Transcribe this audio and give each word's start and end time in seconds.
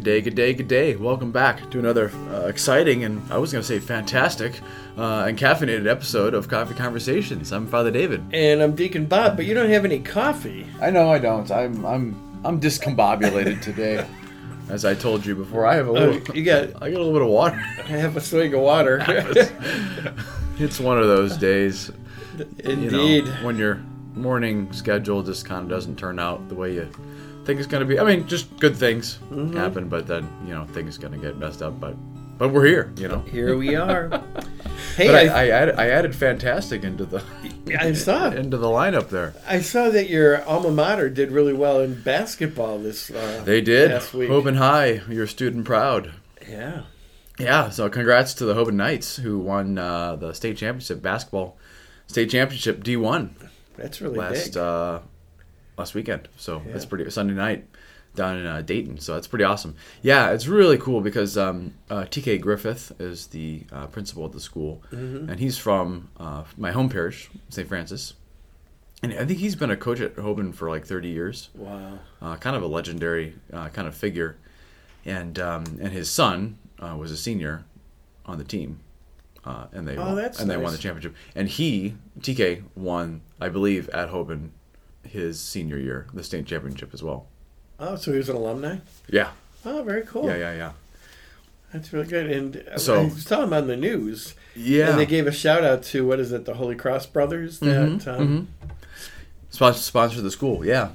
Good 0.00 0.04
day, 0.04 0.20
good 0.22 0.34
day, 0.34 0.54
good 0.54 0.68
day. 0.68 0.96
Welcome 0.96 1.30
back 1.30 1.70
to 1.72 1.78
another 1.78 2.10
uh, 2.30 2.46
exciting 2.46 3.04
and 3.04 3.20
I 3.30 3.36
was 3.36 3.52
going 3.52 3.60
to 3.60 3.68
say 3.68 3.80
fantastic 3.80 4.58
uh, 4.96 5.26
and 5.28 5.38
caffeinated 5.38 5.86
episode 5.86 6.32
of 6.32 6.48
Coffee 6.48 6.72
Conversations. 6.72 7.52
I'm 7.52 7.66
Father 7.66 7.90
David. 7.90 8.24
And 8.32 8.62
I'm 8.62 8.74
Deacon 8.74 9.04
Bob, 9.04 9.36
but 9.36 9.44
you 9.44 9.52
don't 9.52 9.68
have 9.68 9.84
any 9.84 9.98
coffee. 9.98 10.66
I 10.80 10.88
know 10.88 11.12
I 11.12 11.18
don't. 11.18 11.50
I'm 11.50 11.84
I'm 11.84 12.40
I'm 12.46 12.58
discombobulated 12.58 13.60
today. 13.62 14.06
As 14.70 14.86
I 14.86 14.94
told 14.94 15.26
you 15.26 15.36
before, 15.36 15.66
I 15.66 15.74
have 15.74 15.88
a 15.88 15.92
little. 15.92 16.14
Oh, 16.14 16.32
you 16.32 16.44
got 16.44 16.82
I 16.82 16.90
got 16.90 16.98
a 16.98 17.04
little 17.04 17.12
bit 17.12 17.20
of 17.20 17.28
water. 17.28 17.62
I 17.80 17.98
have 17.98 18.16
a 18.16 18.22
swig 18.22 18.54
of 18.54 18.62
water. 18.62 19.04
it's 20.58 20.80
one 20.80 20.98
of 20.98 21.08
those 21.08 21.36
days. 21.36 21.90
Indeed. 22.60 23.26
You 23.26 23.32
know, 23.32 23.44
when 23.44 23.58
your 23.58 23.82
morning 24.14 24.72
schedule 24.72 25.22
just 25.22 25.44
kind 25.44 25.64
of 25.64 25.68
doesn't 25.68 25.96
turn 25.96 26.18
out 26.18 26.48
the 26.48 26.54
way 26.54 26.72
you 26.72 26.88
think 27.44 27.58
it's 27.58 27.66
going 27.68 27.80
to 27.80 27.86
be. 27.86 27.98
I 27.98 28.04
mean, 28.04 28.26
just 28.26 28.56
good 28.58 28.76
things 28.76 29.18
Mm-hmm. 29.30 29.56
happen, 29.56 29.88
but 29.88 30.06
then 30.06 30.28
you 30.46 30.54
know 30.54 30.64
things 30.66 30.98
going 30.98 31.12
to 31.12 31.18
get 31.18 31.36
messed 31.38 31.62
up. 31.62 31.78
But 31.80 31.94
but 32.38 32.48
we're 32.50 32.66
here, 32.66 32.92
you 32.96 33.08
know. 33.08 33.20
Here 33.20 33.56
we 33.56 33.74
are. 33.86 34.08
Hey, 34.96 35.06
But 35.08 35.14
I, 35.14 35.26
I, 35.28 35.42
I, 35.44 35.48
added, 35.50 35.74
I 35.76 35.88
added 35.90 36.14
fantastic 36.16 36.84
into 36.84 37.04
the 37.04 37.22
I 37.78 37.92
saw. 37.92 38.30
into 38.30 38.56
the 38.56 38.66
lineup 38.66 39.08
there. 39.10 39.34
I 39.46 39.60
saw 39.60 39.90
that 39.90 40.08
your 40.08 40.42
alma 40.44 40.70
mater 40.70 41.10
did 41.10 41.32
really 41.32 41.52
well 41.52 41.80
in 41.80 42.00
basketball 42.02 42.78
this. 42.78 43.10
Uh, 43.10 43.42
They 43.44 43.60
did. 43.60 43.90
Last 43.90 44.14
week. 44.14 44.30
Hoban 44.30 44.56
High, 44.56 45.02
your 45.08 45.26
student 45.26 45.64
proud. 45.66 46.12
Yeah. 46.48 46.82
Yeah, 47.38 47.70
so 47.70 47.88
congrats 47.88 48.34
to 48.34 48.44
the 48.44 48.54
Hoban 48.54 48.74
Knights 48.74 49.16
who 49.16 49.38
won 49.38 49.78
uh, 49.78 50.16
the 50.16 50.32
state 50.34 50.56
championship 50.58 51.00
basketball 51.02 51.56
state 52.06 52.28
championship 52.30 52.82
D1 52.82 53.30
That's 53.76 54.00
really 54.02 54.18
last 54.18 54.48
big. 54.54 54.56
uh, 54.58 54.98
last 55.80 55.94
weekend. 55.94 56.28
So 56.36 56.62
Yeah. 56.64 56.72
that's 56.72 56.84
pretty 56.86 57.10
Sunday 57.10 57.34
night 57.34 57.66
down 58.14 58.36
in 58.36 58.46
uh, 58.46 58.60
Dayton. 58.60 58.98
So 58.98 59.14
that's 59.14 59.26
pretty 59.26 59.44
awesome. 59.44 59.74
Yeah, 60.02 60.30
it's 60.30 60.46
really 60.46 60.78
cool 60.78 61.00
because 61.00 61.36
um, 61.38 61.74
uh, 61.88 62.02
TK 62.12 62.40
Griffith 62.40 62.92
is 63.00 63.28
the 63.28 63.64
uh, 63.72 63.86
principal 63.86 64.24
of 64.24 64.32
the 64.32 64.40
school, 64.40 64.82
Mm-hmm. 64.92 65.28
and 65.30 65.40
he's 65.40 65.56
from 65.58 66.08
uh, 66.18 66.44
my 66.56 66.70
home 66.72 66.88
parish, 66.88 67.30
St. 67.48 67.66
Francis. 67.68 68.14
And 69.02 69.14
I 69.14 69.24
think 69.24 69.38
he's 69.38 69.56
been 69.56 69.70
a 69.70 69.76
coach 69.76 70.00
at 70.00 70.16
Hoban 70.16 70.54
for 70.54 70.68
like 70.68 70.84
30 70.86 71.08
years. 71.08 71.48
wow. 71.54 71.98
uh, 72.20 72.36
kind 72.36 72.54
of 72.56 72.62
a 72.62 72.66
legendary 72.66 73.34
uh, 73.52 73.68
kind 73.70 73.88
of 73.88 73.94
figure, 73.94 74.36
and 75.06 75.38
um, 75.38 75.64
and 75.80 75.92
his 75.92 76.10
son 76.10 76.58
uh, 76.80 76.94
was 76.98 77.10
a 77.10 77.16
senior 77.16 77.64
on 78.26 78.36
the 78.38 78.44
team, 78.44 78.80
uh, 79.44 79.66
and 79.72 79.86
they 79.88 79.96
Oh, 79.96 80.14
won, 80.14 80.18
and 80.40 80.50
they 80.50 80.56
won 80.58 80.72
the 80.72 80.78
championship. 80.78 81.14
And 81.34 81.48
he 81.48 81.94
TK 82.20 82.62
won, 82.74 83.22
I 83.40 83.48
believe, 83.48 83.88
at 83.90 84.10
Hoban 84.10 84.50
his 85.06 85.40
senior 85.40 85.78
year, 85.78 86.06
the 86.12 86.22
state 86.22 86.46
championship 86.46 86.92
as 86.94 87.02
well. 87.02 87.26
Oh, 87.78 87.96
so 87.96 88.12
he 88.12 88.18
was 88.18 88.28
an 88.28 88.36
alumni? 88.36 88.76
Yeah, 89.08 89.30
Oh, 89.64 89.82
very 89.82 90.02
cool. 90.02 90.26
yeah, 90.26 90.36
yeah, 90.36 90.54
yeah. 90.54 90.72
That's 91.72 91.92
really 91.92 92.06
good. 92.06 92.28
And 92.30 92.56
uh, 92.72 92.78
So- 92.78 93.02
I 93.04 93.08
saw 93.10 93.44
him 93.44 93.52
on 93.52 93.66
the 93.68 93.76
news. 93.76 94.34
Yeah, 94.56 94.90
And 94.90 94.98
they 94.98 95.06
gave 95.06 95.26
a 95.26 95.32
shout 95.32 95.62
out 95.64 95.82
to, 95.84 96.04
what 96.06 96.18
is 96.20 96.32
it, 96.32 96.44
the 96.44 96.54
Holy 96.54 96.74
Cross 96.74 97.06
Brothers? 97.06 97.60
That, 97.60 97.66
Mhm, 98.00 98.06
um, 98.08 98.48
sponsor, 99.50 99.80
sponsor 99.80 100.20
the 100.20 100.30
school. 100.30 100.64
Yeah, 100.64 100.90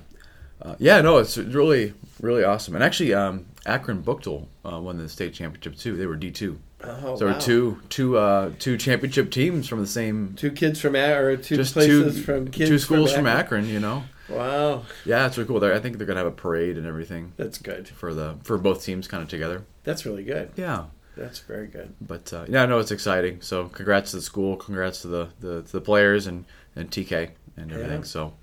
uh, 0.61 0.75
yeah. 0.79 1.01
No, 1.01 1.17
it's 1.17 1.37
really 1.37 1.93
really 2.21 2.43
awesome. 2.43 2.75
And 2.75 2.83
actually, 2.83 3.13
um, 3.13 3.45
Akron 3.65 4.01
Buchtel 4.03 4.47
uh, 4.65 4.79
won 4.79 4.97
the 4.97 5.07
state 5.09 5.33
championship 5.33 5.75
too. 5.77 5.95
They 5.95 6.05
were 6.05 6.15
D 6.15 6.31
two. 6.31 6.59
Oh, 7.03 7.15
so 7.17 7.27
wow. 7.27 7.37
two 7.39 7.81
two 7.89 8.17
uh, 8.17 8.51
two 8.59 8.77
championship 8.77 9.31
teams 9.31 9.67
from 9.67 9.79
the 9.79 9.87
same 9.87 10.33
Two 10.35 10.51
kids 10.51 10.79
from, 10.81 10.95
or 10.95 11.37
two 11.37 11.55
just 11.57 11.73
places 11.73 12.15
two 12.15 12.21
from 12.23 12.47
kids 12.49 12.69
two 12.69 12.79
schools 12.79 13.11
from 13.13 13.27
Akron. 13.27 13.61
Akron. 13.65 13.73
You 13.73 13.79
know, 13.79 14.03
Wow. 14.29 14.83
yeah, 15.05 15.27
it's 15.27 15.37
really 15.37 15.47
cool. 15.47 15.59
They're, 15.59 15.73
I 15.73 15.79
think 15.79 15.97
they're 15.97 16.07
gonna 16.07 16.19
have 16.19 16.27
a 16.27 16.31
parade 16.31 16.77
and 16.77 16.87
everything 16.87 17.33
That's 17.37 17.57
good. 17.57 17.87
for 17.87 18.13
the 18.13 18.35
for 18.43 18.57
both 18.57 18.83
teams 18.83 19.07
kind 19.07 19.21
of 19.23 19.29
together. 19.29 19.65
That's 19.83 20.05
really 20.05 20.23
good. 20.23 20.51
Yeah, 20.55 20.85
That's 21.15 21.39
very 21.39 21.67
good. 21.67 21.93
but 22.01 22.31
uh, 22.33 22.45
yeah, 22.47 22.65
no, 22.65 22.79
it's 22.79 22.91
exciting. 22.91 23.41
So 23.41 23.67
congrats 23.67 24.11
to 24.11 24.17
the 24.17 24.21
school, 24.23 24.55
congrats 24.55 25.01
to 25.03 25.07
the 25.07 25.29
the, 25.39 25.61
to 25.63 25.71
the 25.71 25.81
players 25.81 26.27
and 26.27 26.45
and 26.75 26.89
TK 26.89 27.31
and 27.57 27.71
everything. 27.71 27.99
Yeah. 27.99 28.03
So 28.03 28.33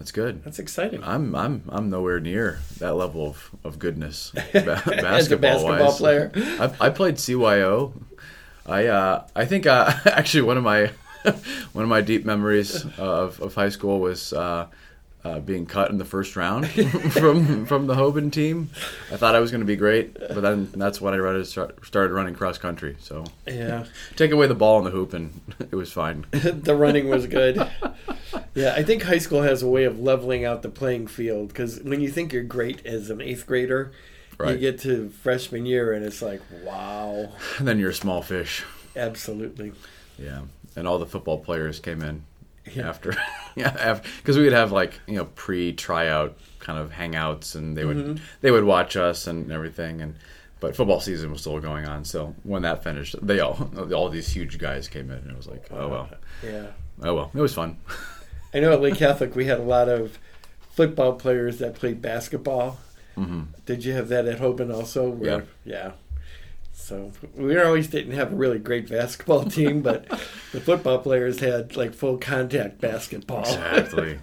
that's 0.00 0.12
good. 0.12 0.42
That's 0.44 0.58
exciting. 0.58 1.04
I'm 1.04 1.34
I'm 1.34 1.62
I'm 1.68 1.90
nowhere 1.90 2.20
near 2.20 2.58
that 2.78 2.94
level 2.94 3.26
of, 3.28 3.50
of 3.64 3.78
goodness 3.78 4.30
ba- 4.34 4.42
basketball 4.54 5.04
As 5.06 5.30
a 5.30 5.36
basketball 5.36 5.78
wise. 5.78 5.96
player. 5.98 6.32
I, 6.34 6.86
I 6.86 6.88
played 6.88 7.16
CYO. 7.16 7.92
I 8.64 8.86
uh, 8.86 9.24
I 9.36 9.44
think 9.44 9.66
uh, 9.66 9.92
actually 10.06 10.42
one 10.42 10.56
of 10.56 10.64
my 10.64 10.90
one 11.74 11.82
of 11.84 11.88
my 11.90 12.00
deep 12.00 12.24
memories 12.24 12.82
of, 12.96 13.38
of 13.42 13.54
high 13.54 13.68
school 13.68 14.00
was 14.00 14.32
uh, 14.32 14.68
uh, 15.22 15.38
being 15.40 15.66
cut 15.66 15.90
in 15.90 15.98
the 15.98 16.04
first 16.06 16.34
round 16.34 16.66
from 17.12 17.66
from 17.66 17.86
the 17.86 17.94
Hoban 17.94 18.32
team. 18.32 18.70
I 19.12 19.16
thought 19.18 19.34
I 19.34 19.40
was 19.40 19.50
going 19.50 19.60
to 19.60 19.66
be 19.66 19.76
great, 19.76 20.14
but 20.14 20.40
then 20.40 20.70
that's 20.74 20.98
when 20.98 21.12
I 21.12 21.42
started 21.42 21.84
started 21.84 22.14
running 22.14 22.34
cross 22.34 22.56
country. 22.56 22.96
So 23.00 23.24
Yeah. 23.46 23.84
take 24.16 24.30
away 24.30 24.46
the 24.46 24.54
ball 24.54 24.78
in 24.78 24.84
the 24.84 24.90
hoop 24.92 25.12
and 25.12 25.38
it 25.60 25.76
was 25.76 25.92
fine. 25.92 26.24
the 26.30 26.74
running 26.74 27.08
was 27.10 27.26
good. 27.26 27.60
Yeah, 28.54 28.74
I 28.76 28.82
think 28.82 29.02
high 29.04 29.18
school 29.18 29.42
has 29.42 29.62
a 29.62 29.68
way 29.68 29.84
of 29.84 30.00
leveling 30.00 30.44
out 30.44 30.62
the 30.62 30.68
playing 30.68 31.06
field 31.06 31.48
because 31.48 31.80
when 31.82 32.00
you 32.00 32.10
think 32.10 32.32
you're 32.32 32.42
great 32.42 32.84
as 32.84 33.08
an 33.10 33.20
eighth 33.20 33.46
grader, 33.46 33.92
you 34.44 34.56
get 34.56 34.80
to 34.80 35.10
freshman 35.22 35.66
year 35.66 35.92
and 35.92 36.04
it's 36.04 36.22
like, 36.22 36.40
wow, 36.64 37.30
And 37.58 37.68
then 37.68 37.78
you're 37.78 37.90
a 37.90 37.94
small 37.94 38.22
fish. 38.22 38.64
absolutely. 38.96 39.72
Yeah, 40.18 40.42
and 40.76 40.88
all 40.88 40.98
the 40.98 41.06
football 41.06 41.38
players 41.38 41.78
came 41.78 42.02
in 42.02 42.24
Yeah. 42.74 42.88
after, 42.88 43.14
yeah, 43.56 44.00
because 44.18 44.36
we 44.36 44.44
would 44.44 44.52
have 44.52 44.72
like 44.72 44.98
you 45.06 45.14
know 45.16 45.26
pre 45.26 45.72
tryout 45.72 46.36
kind 46.58 46.78
of 46.78 46.90
hangouts, 46.90 47.54
and 47.54 47.76
they 47.76 47.84
would 47.84 47.96
Mm-hmm. 47.96 48.24
they 48.40 48.50
would 48.50 48.64
watch 48.64 48.96
us 48.96 49.26
and 49.26 49.50
everything, 49.52 50.00
and 50.02 50.14
but 50.58 50.74
football 50.76 51.00
season 51.00 51.30
was 51.30 51.40
still 51.42 51.58
going 51.60 51.86
on. 51.86 52.04
So 52.04 52.34
when 52.42 52.62
that 52.62 52.82
finished, 52.84 53.16
they 53.22 53.40
all 53.40 53.70
all 53.94 54.08
these 54.10 54.28
huge 54.30 54.58
guys 54.58 54.88
came 54.88 55.10
in, 55.10 55.18
and 55.18 55.30
it 55.30 55.36
was 55.36 55.46
like, 55.48 55.66
oh 55.70 55.88
well, 55.88 56.10
Yeah. 56.44 56.66
oh 57.02 57.14
well, 57.14 57.30
it 57.34 57.40
was 57.40 57.54
fun. 57.54 57.76
I 58.52 58.60
know 58.60 58.72
at 58.72 58.80
Lake 58.80 58.96
Catholic 58.96 59.34
we 59.36 59.46
had 59.46 59.58
a 59.58 59.62
lot 59.62 59.88
of 59.88 60.18
football 60.70 61.12
players 61.14 61.58
that 61.58 61.74
played 61.74 62.00
basketball. 62.02 62.78
hmm 63.14 63.42
Did 63.66 63.84
you 63.84 63.92
have 63.94 64.08
that 64.08 64.26
at 64.26 64.38
Hoban 64.38 64.74
also? 64.74 65.16
Yeah. 65.22 65.40
Yeah. 65.64 65.92
So 66.72 67.12
we 67.36 67.60
always 67.60 67.88
didn't 67.88 68.12
have 68.14 68.32
a 68.32 68.36
really 68.36 68.58
great 68.58 68.88
basketball 68.88 69.44
team, 69.58 69.82
but 69.82 70.08
the 70.52 70.60
football 70.60 70.98
players 70.98 71.40
had 71.40 71.76
like 71.76 71.94
full 71.94 72.16
contact 72.18 72.80
basketball. 72.80 73.40
Exactly. 73.42 74.18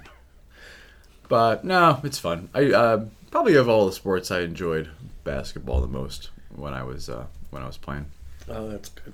but 1.29 1.63
no, 1.63 1.99
it's 2.03 2.19
fun. 2.19 2.49
I 2.53 2.71
uh, 2.71 3.05
probably 3.31 3.55
of 3.55 3.69
all 3.69 3.85
the 3.85 3.91
sports, 3.91 4.31
I 4.31 4.41
enjoyed 4.41 4.89
basketball 5.23 5.81
the 5.81 5.87
most 5.87 6.29
when 6.55 6.73
I 6.73 6.83
was 6.83 7.09
uh, 7.09 7.25
when 7.51 7.61
I 7.63 7.67
was 7.67 7.77
playing. 7.77 8.07
Oh, 8.49 8.69
that's 8.69 8.89
good. 8.89 9.13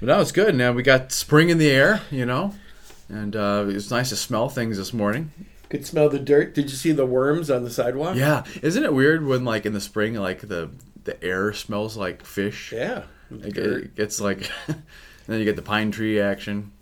But 0.00 0.06
no, 0.06 0.20
it's 0.20 0.32
good. 0.32 0.54
Now 0.54 0.72
we 0.72 0.82
got 0.82 1.12
spring 1.12 1.48
in 1.50 1.58
the 1.58 1.70
air, 1.70 2.00
you 2.10 2.26
know, 2.26 2.54
and 3.12 3.36
uh, 3.36 3.64
it 3.68 3.74
was 3.74 3.90
nice 3.90 4.08
to 4.08 4.16
smell 4.16 4.48
things 4.48 4.76
this 4.78 4.92
morning. 4.92 5.30
Could 5.68 5.86
smell 5.86 6.08
the 6.08 6.18
dirt. 6.18 6.54
Did 6.54 6.70
you 6.70 6.76
see 6.76 6.92
the 6.92 7.06
worms 7.06 7.50
on 7.50 7.64
the 7.64 7.70
sidewalk? 7.70 8.16
Yeah, 8.16 8.44
isn't 8.62 8.82
it 8.84 8.92
weird 8.92 9.24
when 9.24 9.44
like 9.44 9.64
in 9.66 9.72
the 9.72 9.80
spring, 9.80 10.14
like 10.14 10.40
the 10.40 10.70
the 11.04 11.22
air 11.24 11.52
smells 11.52 11.96
like 11.96 12.24
fish? 12.24 12.72
Yeah. 12.72 13.04
Like, 13.30 13.56
it 13.56 13.94
gets 13.96 14.20
like, 14.20 14.50
and 14.68 14.82
then 15.26 15.38
you 15.38 15.44
get 15.46 15.56
the 15.56 15.62
pine 15.62 15.90
tree 15.90 16.20
action. 16.20 16.72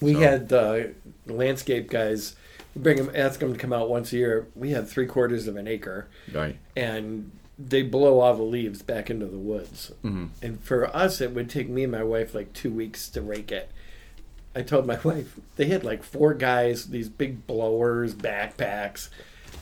We 0.00 0.12
So- 0.14 0.20
had 0.20 0.52
uh, 0.52 0.78
landscape 1.26 1.88
guys 1.88 2.36
bring 2.74 2.98
them, 2.98 3.10
ask 3.14 3.40
them 3.40 3.52
to 3.54 3.58
come 3.58 3.72
out 3.72 3.88
once 3.88 4.12
a 4.12 4.16
year. 4.16 4.46
We 4.54 4.70
had 4.72 4.86
three 4.86 5.06
quarters 5.06 5.46
of 5.48 5.56
an 5.56 5.66
acre, 5.66 6.08
Right. 6.30 6.58
and 6.76 7.30
they 7.58 7.80
blow 7.80 8.20
all 8.20 8.36
the 8.36 8.42
leaves 8.42 8.82
back 8.82 9.08
into 9.08 9.24
the 9.24 9.38
woods. 9.38 9.90
hmm 10.02 10.26
And 10.42 10.60
for 10.60 10.94
us, 10.94 11.22
it 11.22 11.30
would 11.32 11.48
take 11.48 11.70
me 11.70 11.84
and 11.84 11.92
my 11.92 12.02
wife 12.02 12.34
like 12.34 12.52
two 12.52 12.70
weeks 12.70 13.08
to 13.08 13.22
rake 13.22 13.50
it. 13.50 13.70
I 14.56 14.62
told 14.62 14.86
my 14.86 14.98
wife 15.04 15.38
they 15.56 15.66
had 15.66 15.84
like 15.84 16.02
four 16.02 16.34
guys, 16.34 16.86
these 16.86 17.08
big 17.08 17.46
blowers, 17.46 18.14
backpacks. 18.14 19.10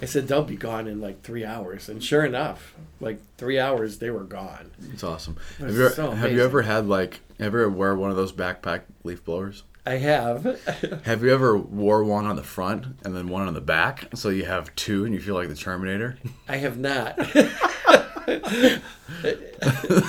I 0.00 0.06
said 0.06 0.28
they'll 0.28 0.44
be 0.44 0.56
gone 0.56 0.86
in 0.86 1.00
like 1.00 1.22
three 1.22 1.44
hours, 1.44 1.88
and 1.88 2.02
sure 2.02 2.24
enough, 2.24 2.74
like 3.00 3.18
three 3.36 3.58
hours 3.58 3.98
they 3.98 4.10
were 4.10 4.24
gone. 4.24 4.70
It's 4.92 5.04
awesome. 5.04 5.36
It 5.58 5.66
Have 5.66 5.74
you, 5.74 5.88
so 5.90 6.10
have 6.12 6.32
you 6.32 6.42
ever 6.42 6.62
had 6.62 6.86
like 6.86 7.20
ever 7.38 7.68
wear 7.68 7.94
one 7.94 8.10
of 8.10 8.16
those 8.16 8.32
backpack 8.32 8.82
leaf 9.02 9.24
blowers? 9.24 9.64
I 9.86 9.96
have. 9.96 11.02
Have 11.04 11.22
you 11.22 11.30
ever 11.30 11.58
wore 11.58 12.02
one 12.04 12.24
on 12.24 12.36
the 12.36 12.42
front 12.42 12.86
and 13.04 13.14
then 13.14 13.28
one 13.28 13.46
on 13.46 13.52
the 13.52 13.60
back, 13.60 14.06
so 14.14 14.30
you 14.30 14.46
have 14.46 14.74
two 14.76 15.04
and 15.04 15.12
you 15.12 15.20
feel 15.20 15.34
like 15.34 15.48
the 15.48 15.54
Terminator? 15.54 16.16
I 16.48 16.56
have 16.56 16.78
not. 16.78 17.18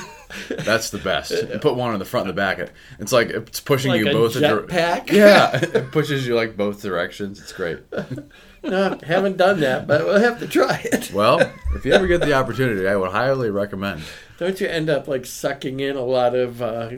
That's 0.49 0.89
the 0.89 0.97
best. 0.97 1.31
You 1.31 1.59
put 1.59 1.75
one 1.75 1.93
on 1.93 1.99
the 1.99 2.05
front 2.05 2.27
and 2.27 2.35
the 2.37 2.39
back. 2.39 2.69
It's 2.99 3.11
like 3.11 3.29
it's 3.29 3.59
pushing 3.59 3.91
like 3.91 4.01
you 4.01 4.09
a 4.09 4.13
both. 4.13 4.33
dir- 4.33 4.63
jetpack. 4.63 5.11
yeah, 5.11 5.55
it 5.61 5.91
pushes 5.91 6.25
you 6.27 6.35
like 6.35 6.55
both 6.57 6.81
directions. 6.81 7.39
It's 7.41 7.51
great. 7.53 7.79
No, 8.63 8.97
haven't 9.03 9.37
done 9.37 9.59
that, 9.59 9.85
but 9.85 10.03
we'll 10.05 10.19
have 10.19 10.39
to 10.39 10.47
try 10.47 10.81
it. 10.91 11.11
Well, 11.13 11.39
if 11.75 11.85
you 11.85 11.93
ever 11.93 12.07
get 12.07 12.21
the 12.21 12.33
opportunity, 12.33 12.87
I 12.87 12.95
would 12.95 13.11
highly 13.11 13.51
recommend. 13.51 14.01
Don't 14.39 14.59
you 14.59 14.65
end 14.67 14.89
up 14.89 15.07
like 15.07 15.27
sucking 15.27 15.79
in 15.81 15.95
a 15.95 16.01
lot 16.01 16.33
of 16.33 16.63
uh, 16.63 16.89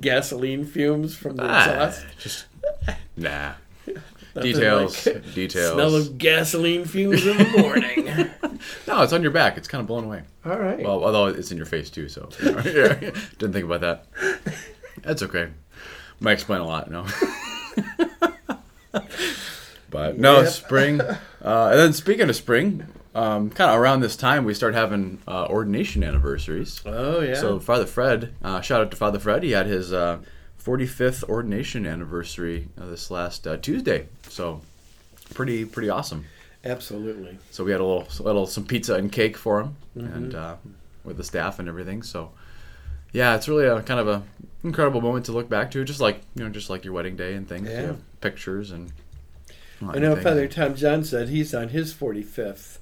gasoline 0.00 0.64
fumes 0.66 1.14
from 1.16 1.36
the 1.36 1.44
Ah, 1.44 1.60
exhaust? 1.86 2.06
just 2.18 2.46
nah. 3.16 3.52
Details, 4.40 5.06
like 5.06 5.34
details. 5.34 5.72
Smell 5.74 5.94
of 5.94 6.18
gasoline 6.18 6.84
fumes 6.84 7.24
in 7.26 7.36
the 7.38 7.58
morning. 7.58 8.04
no, 8.88 9.02
it's 9.02 9.12
on 9.12 9.22
your 9.22 9.30
back. 9.30 9.56
It's 9.56 9.68
kind 9.68 9.80
of 9.80 9.86
blown 9.86 10.04
away. 10.04 10.22
All 10.44 10.58
right. 10.58 10.80
Well, 10.82 11.04
although 11.04 11.26
it's 11.26 11.50
in 11.52 11.56
your 11.56 11.66
face 11.66 11.88
too, 11.90 12.08
so 12.08 12.28
yeah, 12.42 12.94
didn't 13.38 13.52
think 13.52 13.64
about 13.64 13.80
that. 13.82 14.06
That's 15.02 15.22
okay. 15.22 15.48
Might 16.20 16.32
explain 16.32 16.60
a 16.60 16.66
lot, 16.66 16.90
no. 16.90 17.06
but 19.90 20.18
no, 20.18 20.40
Yep. 20.40 20.48
spring. 20.52 21.00
Uh, 21.00 21.16
and 21.70 21.78
then 21.78 21.92
speaking 21.92 22.28
of 22.28 22.36
spring, 22.36 22.86
um, 23.14 23.50
kind 23.50 23.70
of 23.70 23.78
around 23.78 24.00
this 24.00 24.16
time 24.16 24.44
we 24.44 24.54
start 24.54 24.74
having 24.74 25.20
uh, 25.28 25.46
ordination 25.46 26.02
anniversaries. 26.02 26.80
oh 26.86 27.20
yeah. 27.20 27.34
So 27.34 27.60
Father 27.60 27.86
Fred, 27.86 28.34
uh, 28.42 28.60
shout 28.60 28.80
out 28.80 28.90
to 28.90 28.96
Father 28.96 29.18
Fred. 29.18 29.42
He 29.42 29.52
had 29.52 29.66
his 29.66 29.92
uh, 29.92 30.18
45th 30.64 31.24
ordination 31.24 31.86
anniversary 31.86 32.68
uh, 32.80 32.86
this 32.86 33.10
last 33.10 33.46
uh, 33.46 33.56
Tuesday. 33.56 34.06
So 34.28 34.60
pretty 35.34 35.64
pretty 35.64 35.90
awesome. 35.90 36.24
absolutely. 36.64 37.38
So 37.50 37.64
we 37.64 37.70
had 37.72 37.80
a 37.80 37.84
little, 37.84 38.06
little 38.24 38.46
some 38.46 38.64
pizza 38.64 38.94
and 38.94 39.10
cake 39.12 39.36
for 39.36 39.60
him, 39.60 39.76
Mm-hmm. 39.96 40.12
and 40.14 40.34
uh, 40.34 40.56
with 41.04 41.16
the 41.18 41.24
staff 41.24 41.58
and 41.60 41.68
everything. 41.68 42.02
So 42.02 42.32
yeah, 43.12 43.36
it's 43.36 43.46
really 43.48 43.66
a 43.66 43.80
kind 43.82 44.00
of 44.00 44.08
a 44.08 44.22
incredible 44.64 45.00
moment 45.00 45.26
to 45.26 45.32
look 45.32 45.48
back 45.48 45.70
to, 45.72 45.84
just 45.84 46.00
like 46.00 46.20
you 46.34 46.42
know, 46.44 46.50
just 46.50 46.68
like 46.70 46.84
your 46.84 46.94
wedding 46.94 47.14
day 47.16 47.34
and 47.34 47.48
things. 47.48 47.68
You 47.68 47.74
have 47.76 48.20
pictures 48.20 48.70
and. 48.70 48.92
I 49.86 49.98
know. 49.98 50.16
Father 50.16 50.48
Tom 50.48 50.74
John 50.76 51.04
said 51.04 51.28
he's 51.28 51.54
on 51.54 51.68
his 51.68 51.92
45th. 51.92 52.78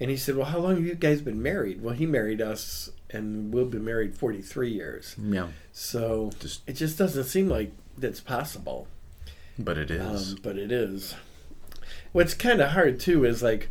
And 0.00 0.10
he 0.10 0.16
said, 0.16 0.36
Well, 0.36 0.46
how 0.46 0.58
long 0.58 0.76
have 0.76 0.84
you 0.84 0.94
guys 0.94 1.20
been 1.20 1.42
married? 1.42 1.82
Well, 1.82 1.94
he 1.94 2.06
married 2.06 2.40
us, 2.40 2.90
and 3.12 3.52
we'll 3.52 3.66
be 3.66 3.78
married 3.78 4.14
43 4.16 4.70
years. 4.70 5.14
Yeah, 5.22 5.48
So 5.72 6.30
Just- 6.40 6.62
it 6.66 6.74
just 6.74 6.96
doesn't 6.98 7.24
seem 7.24 7.48
like 7.48 7.72
that's 7.98 8.20
possible. 8.20 8.88
but 9.58 9.76
it 9.78 9.90
is. 9.90 10.32
Um, 10.32 10.38
but 10.42 10.56
it 10.56 10.72
is. 10.72 11.14
What's 12.12 12.34
kind 12.34 12.60
of 12.60 12.70
hard, 12.70 12.98
too, 13.00 13.24
is 13.24 13.42
like 13.42 13.68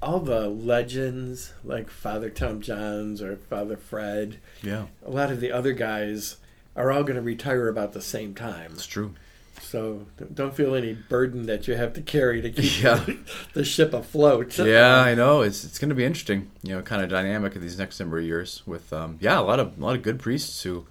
all 0.00 0.20
the 0.20 0.48
legends, 0.48 1.52
like 1.64 1.90
Father 1.90 2.30
Tom 2.30 2.60
Johns 2.60 3.20
or 3.20 3.36
Father 3.36 3.76
Fred, 3.76 4.38
yeah, 4.62 4.86
a 5.04 5.10
lot 5.10 5.30
of 5.32 5.40
the 5.40 5.50
other 5.50 5.72
guys 5.72 6.36
are 6.76 6.92
all 6.92 7.02
going 7.02 7.16
to 7.16 7.22
retire 7.22 7.68
about 7.68 7.92
the 7.92 8.00
same 8.00 8.34
time. 8.34 8.70
it's 8.74 8.86
true. 8.86 9.14
So 9.60 10.06
don't 10.34 10.54
feel 10.54 10.74
any 10.74 10.94
burden 10.94 11.46
that 11.46 11.68
you 11.68 11.74
have 11.74 11.92
to 11.94 12.00
carry 12.02 12.40
to 12.42 12.50
keep 12.50 12.82
Yeah. 12.82 13.04
the 13.54 13.64
ship 13.64 13.92
afloat. 13.92 14.58
Yeah, 14.66 14.96
I 15.00 15.14
know. 15.14 15.42
It's 15.42 15.64
it's 15.64 15.78
going 15.78 15.88
to 15.90 15.94
be 15.94 16.04
interesting. 16.04 16.50
You 16.62 16.76
know, 16.76 16.82
kind 16.82 17.02
of 17.02 17.08
dynamic 17.10 17.54
in 17.54 17.60
these 17.62 17.78
next 17.78 18.00
number 18.00 18.18
of 18.18 18.24
years 18.24 18.62
with 18.66 18.92
um, 18.92 19.18
yeah, 19.20 19.38
a 19.38 19.42
lot 19.42 19.60
of 19.60 19.78
a 19.78 19.80
lot 19.84 19.94
of 19.96 20.02
good 20.02 20.18
priests 20.18 20.62
who, 20.62 20.86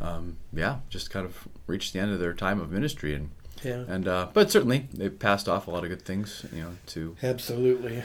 um, 0.00 0.36
yeah, 0.52 0.78
just 0.88 1.10
kind 1.10 1.26
of 1.26 1.48
reached 1.66 1.92
the 1.92 1.98
end 2.00 2.12
of 2.12 2.18
their 2.20 2.34
time 2.34 2.60
of 2.60 2.70
ministry 2.70 3.14
and 3.14 3.30
Yeah. 3.64 3.84
and 3.88 4.06
uh, 4.08 4.28
but 4.32 4.50
certainly 4.50 4.88
they've 4.92 5.18
passed 5.18 5.48
off 5.48 5.66
a 5.66 5.70
lot 5.70 5.82
of 5.84 5.88
good 5.90 6.02
things. 6.02 6.44
You 6.52 6.62
know, 6.62 6.70
to 6.88 7.16
Absolutely. 7.22 8.02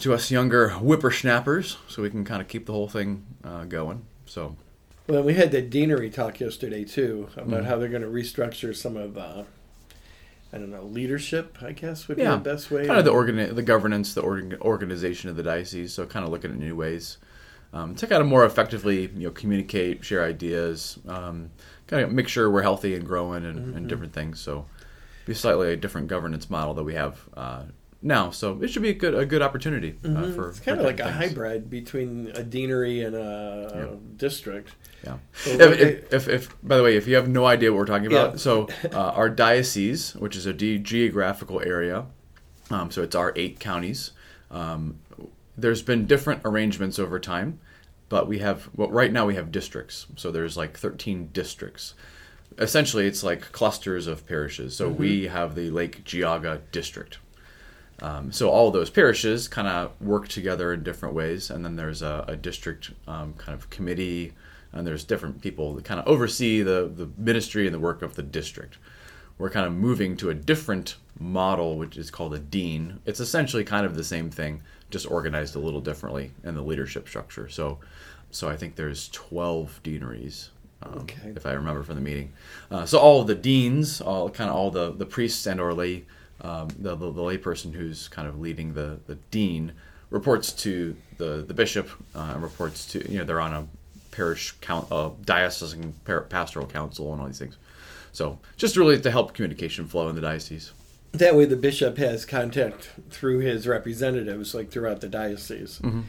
to 0.00 0.14
us 0.14 0.30
younger 0.30 0.70
whippersnappers, 0.70 1.76
so 1.88 2.02
we 2.02 2.10
can 2.10 2.24
kind 2.24 2.40
of 2.40 2.48
keep 2.48 2.66
the 2.66 2.72
whole 2.72 2.88
thing 2.88 3.24
uh, 3.44 3.64
going. 3.64 4.06
So 4.26 4.56
Well, 5.12 5.24
we 5.24 5.34
had 5.34 5.50
the 5.50 5.60
deanery 5.60 6.08
talk 6.08 6.40
yesterday 6.40 6.84
too 6.84 7.28
about 7.36 7.64
Mhm. 7.64 7.66
how 7.66 7.76
they're 7.76 7.90
going 7.90 8.00
to 8.00 8.08
restructure 8.08 8.74
some 8.74 8.96
of, 8.96 9.18
uh, 9.18 9.42
I 10.54 10.56
don't 10.56 10.70
know, 10.70 10.84
leadership. 10.84 11.58
I 11.60 11.72
guess 11.72 12.08
would 12.08 12.16
Yeah. 12.16 12.30
be 12.30 12.36
the 12.44 12.50
best 12.54 12.70
way. 12.70 12.86
kind 12.86 12.98
of 12.98 13.04
the 13.04 13.10
organ 13.10 13.54
the 13.54 13.60
governance, 13.62 14.14
the 14.14 14.22
organ- 14.22 14.56
organization 14.62 15.28
of 15.28 15.36
the 15.36 15.42
diocese. 15.42 15.92
So 15.92 16.06
kind 16.06 16.24
of 16.24 16.30
looking 16.32 16.50
at 16.50 16.56
new 16.56 16.74
ways 16.74 17.18
um, 17.74 17.94
to 17.96 18.06
kind 18.06 18.22
of 18.22 18.26
more 18.28 18.46
effectively 18.46 19.10
you 19.14 19.24
know 19.28 19.30
communicate, 19.32 20.02
share 20.02 20.24
ideas, 20.24 20.98
um, 21.06 21.50
kind 21.88 22.02
of 22.02 22.10
make 22.10 22.26
sure 22.28 22.50
we're 22.50 22.62
healthy 22.62 22.94
and 22.94 23.04
growing 23.04 23.44
and, 23.44 23.58
Mm-hmm. 23.58 23.76
and 23.76 23.88
different 23.90 24.14
things. 24.14 24.40
So 24.40 24.64
be 25.26 25.34
slightly 25.34 25.74
a 25.74 25.76
different 25.76 26.08
governance 26.08 26.48
model 26.48 26.72
that 26.72 26.84
we 26.84 26.94
have 26.94 27.28
uh, 27.36 27.64
now. 28.02 28.30
So 28.30 28.58
it 28.62 28.68
should 28.68 28.82
be 28.82 28.90
a 28.90 28.94
good 28.94 29.14
a 29.14 29.24
good 29.24 29.42
opportunity 29.42 29.94
uh, 30.04 30.08
Mhm. 30.08 30.34
for 30.34 30.48
it's 30.50 30.60
kind 30.60 30.76
for 30.78 30.80
of 30.80 30.86
like 30.86 31.00
a 31.00 31.10
hybrid 31.10 31.70
between 31.70 32.32
a 32.34 32.42
deanery 32.42 33.02
and 33.02 33.14
a, 33.14 33.90
a 33.92 33.96
district. 34.16 34.74
Yeah. 35.04 35.18
So 35.34 35.50
If, 35.50 35.58
what 35.60 35.80
if, 35.80 36.12
if, 36.12 36.28
if, 36.28 36.56
by 36.62 36.76
the 36.76 36.82
way, 36.82 36.96
if 36.96 37.06
you 37.08 37.14
have 37.16 37.28
no 37.28 37.46
idea 37.46 37.72
what 37.72 37.78
we're 37.78 37.86
talking 37.86 38.06
about, 38.06 38.32
Yeah. 38.32 38.36
so 38.38 38.68
uh, 38.92 38.96
our 38.96 39.28
diocese, 39.28 40.14
which 40.14 40.36
is 40.36 40.46
a 40.46 40.52
de- 40.52 40.78
geographical 40.78 41.60
area, 41.60 42.06
um, 42.70 42.90
so 42.90 43.02
it's 43.02 43.14
our 43.16 43.32
eight 43.36 43.58
counties. 43.60 44.12
Um, 44.50 44.98
there's 45.56 45.82
been 45.82 46.06
different 46.06 46.42
arrangements 46.44 46.98
over 46.98 47.18
time, 47.18 47.58
but 48.08 48.26
we 48.28 48.38
have 48.38 48.68
well, 48.76 48.90
right 48.90 49.12
now 49.12 49.26
we 49.26 49.34
have 49.34 49.50
districts. 49.52 50.06
So 50.16 50.30
there's 50.30 50.56
like 50.56 50.76
13 50.78 51.30
districts. 51.32 51.94
Essentially, 52.58 53.06
it's 53.06 53.22
like 53.22 53.50
clusters 53.52 54.06
of 54.06 54.26
parishes. 54.26 54.76
So 54.76 54.88
we 54.88 55.26
have 55.26 55.54
the 55.54 55.70
Lake 55.70 56.04
Geauga 56.04 56.60
district. 56.70 57.18
Um, 58.00 58.32
so 58.32 58.50
all 58.50 58.70
those 58.70 58.90
parishes 58.90 59.46
kind 59.48 59.68
of 59.68 59.92
work 60.00 60.28
together 60.28 60.72
in 60.72 60.82
different 60.82 61.14
ways, 61.14 61.50
and 61.50 61.64
then 61.64 61.76
there's 61.76 62.02
a, 62.02 62.24
a 62.26 62.36
district 62.36 62.92
um, 63.06 63.34
kind 63.34 63.56
of 63.56 63.70
committee, 63.70 64.32
and 64.72 64.86
there's 64.86 65.04
different 65.04 65.40
people 65.40 65.74
that 65.74 65.84
kind 65.84 66.00
of 66.00 66.06
oversee 66.06 66.62
the 66.62 66.90
the 66.92 67.08
ministry 67.16 67.66
and 67.66 67.74
the 67.74 67.78
work 67.78 68.02
of 68.02 68.16
the 68.16 68.22
district. 68.22 68.78
We're 69.38 69.50
kind 69.50 69.66
of 69.66 69.72
moving 69.72 70.16
to 70.18 70.30
a 70.30 70.34
different 70.34 70.96
model, 71.18 71.76
which 71.78 71.96
is 71.96 72.10
called 72.10 72.34
a 72.34 72.38
dean. 72.38 73.00
It's 73.06 73.20
essentially 73.20 73.64
kind 73.64 73.86
of 73.86 73.94
the 73.94 74.04
same 74.04 74.30
thing, 74.30 74.62
just 74.90 75.10
organized 75.10 75.56
a 75.56 75.58
little 75.58 75.80
differently 75.80 76.32
in 76.44 76.54
the 76.54 76.62
leadership 76.62 77.08
structure. 77.08 77.48
So, 77.48 77.78
so 78.30 78.48
I 78.48 78.56
think 78.56 78.76
there's 78.76 79.08
12 79.10 79.80
deaneries. 79.82 80.50
Um, 80.82 81.00
Okay. 81.00 81.32
If 81.34 81.46
I 81.46 81.52
remember 81.52 81.82
from 81.82 81.96
the 81.96 82.00
meeting, 82.02 82.32
uh, 82.70 82.86
so 82.86 82.98
all 82.98 83.24
the 83.24 83.34
deans, 83.34 84.00
all 84.00 84.30
kind 84.30 84.50
of 84.50 84.56
all 84.56 84.70
the, 84.70 84.92
the 84.92 85.06
priests 85.06 85.46
and 85.46 85.60
or 85.60 85.72
lay 85.72 86.04
um, 86.42 86.68
the, 86.78 86.94
the, 86.94 87.10
the 87.12 87.22
layperson 87.22 87.72
who's 87.72 88.08
kind 88.08 88.28
of 88.28 88.38
leading 88.38 88.74
the, 88.74 88.98
the 89.06 89.14
dean 89.30 89.72
reports 90.10 90.52
to 90.52 90.96
the, 91.16 91.44
the 91.46 91.54
bishop 91.54 91.88
uh, 92.14 92.32
and 92.34 92.42
reports 92.42 92.86
to 92.86 93.10
you 93.10 93.18
know 93.18 93.24
they're 93.24 93.40
on 93.40 93.52
a 93.54 93.66
parish 94.10 94.52
count 94.60 94.86
uh, 94.92 95.10
diocesan 95.24 95.94
pastoral 96.28 96.66
council 96.66 97.12
and 97.12 97.20
all 97.20 97.26
these 97.26 97.38
things 97.38 97.56
so 98.12 98.38
just 98.58 98.76
really 98.76 99.00
to 99.00 99.10
help 99.10 99.32
communication 99.32 99.86
flow 99.86 100.08
in 100.08 100.14
the 100.14 100.20
diocese 100.20 100.72
That 101.12 101.34
way, 101.34 101.44
the 101.44 101.56
bishop 101.56 101.98
has 101.98 102.24
contact 102.24 102.90
through 103.10 103.40
his 103.40 103.66
representatives, 103.66 104.54
like 104.54 104.70
throughout 104.70 105.00
the 105.02 105.08
diocese. 105.08 105.78
Mhm. 105.82 106.04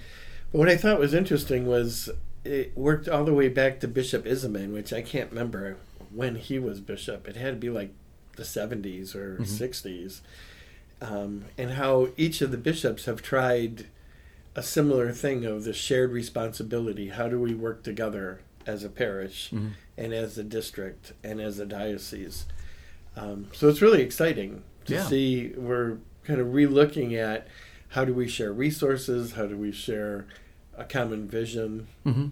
But 0.51 0.59
what 0.59 0.69
I 0.69 0.77
thought 0.77 0.97
was 0.97 1.13
interesting 1.13 1.65
was 1.67 2.09
it 2.45 2.71
worked 2.77 3.09
all 3.09 3.25
the 3.25 3.33
way 3.33 3.49
back 3.49 3.81
to 3.81 3.87
Bishop 3.89 4.23
Issenmann, 4.25 4.71
which 4.73 4.93
I 4.93 5.01
can't 5.01 5.29
remember 5.29 5.75
when 6.09 6.35
he 6.35 6.57
was 6.57 6.79
bishop. 6.79 7.27
It 7.27 7.35
had 7.35 7.55
to 7.55 7.59
be 7.59 7.69
like 7.69 7.91
the 8.35 8.43
70s 8.43 9.15
or 9.15 9.37
60s. 9.39 10.21
Um, 11.01 11.45
and 11.57 11.71
how 11.71 12.09
each 12.17 12.41
of 12.41 12.51
the 12.51 12.57
bishops 12.57 13.05
have 13.05 13.21
tried 13.21 13.87
a 14.55 14.63
similar 14.63 15.11
thing 15.11 15.45
of 15.45 15.63
the 15.65 15.73
shared 15.73 16.11
responsibility. 16.11 17.09
How 17.09 17.27
do 17.27 17.39
we 17.39 17.53
work 17.53 17.83
together 17.83 18.39
as 18.65 18.83
a 18.83 18.89
parish 18.89 19.49
Mhm. 19.51 19.71
and 19.97 20.13
as 20.13 20.37
a 20.37 20.43
district 20.43 21.13
and 21.23 21.41
as 21.41 21.59
a 21.59 21.65
diocese? 21.65 22.45
Um, 23.17 23.47
so 23.53 23.67
it's 23.67 23.81
really 23.81 24.01
exciting 24.01 24.63
to 24.85 24.93
Yeah. 24.93 25.05
see 25.07 25.53
we're 25.57 25.97
kind 26.23 26.39
of 26.39 26.47
relooking 26.47 27.13
at 27.17 27.47
how 27.89 28.05
do 28.05 28.13
we 28.13 28.27
share 28.27 28.53
resources, 28.53 29.33
how 29.33 29.45
do 29.45 29.57
we 29.57 29.71
share 29.71 30.25
a 30.77 30.83
common 30.85 31.27
vision. 31.27 31.87
mm-hmm. 32.05 32.27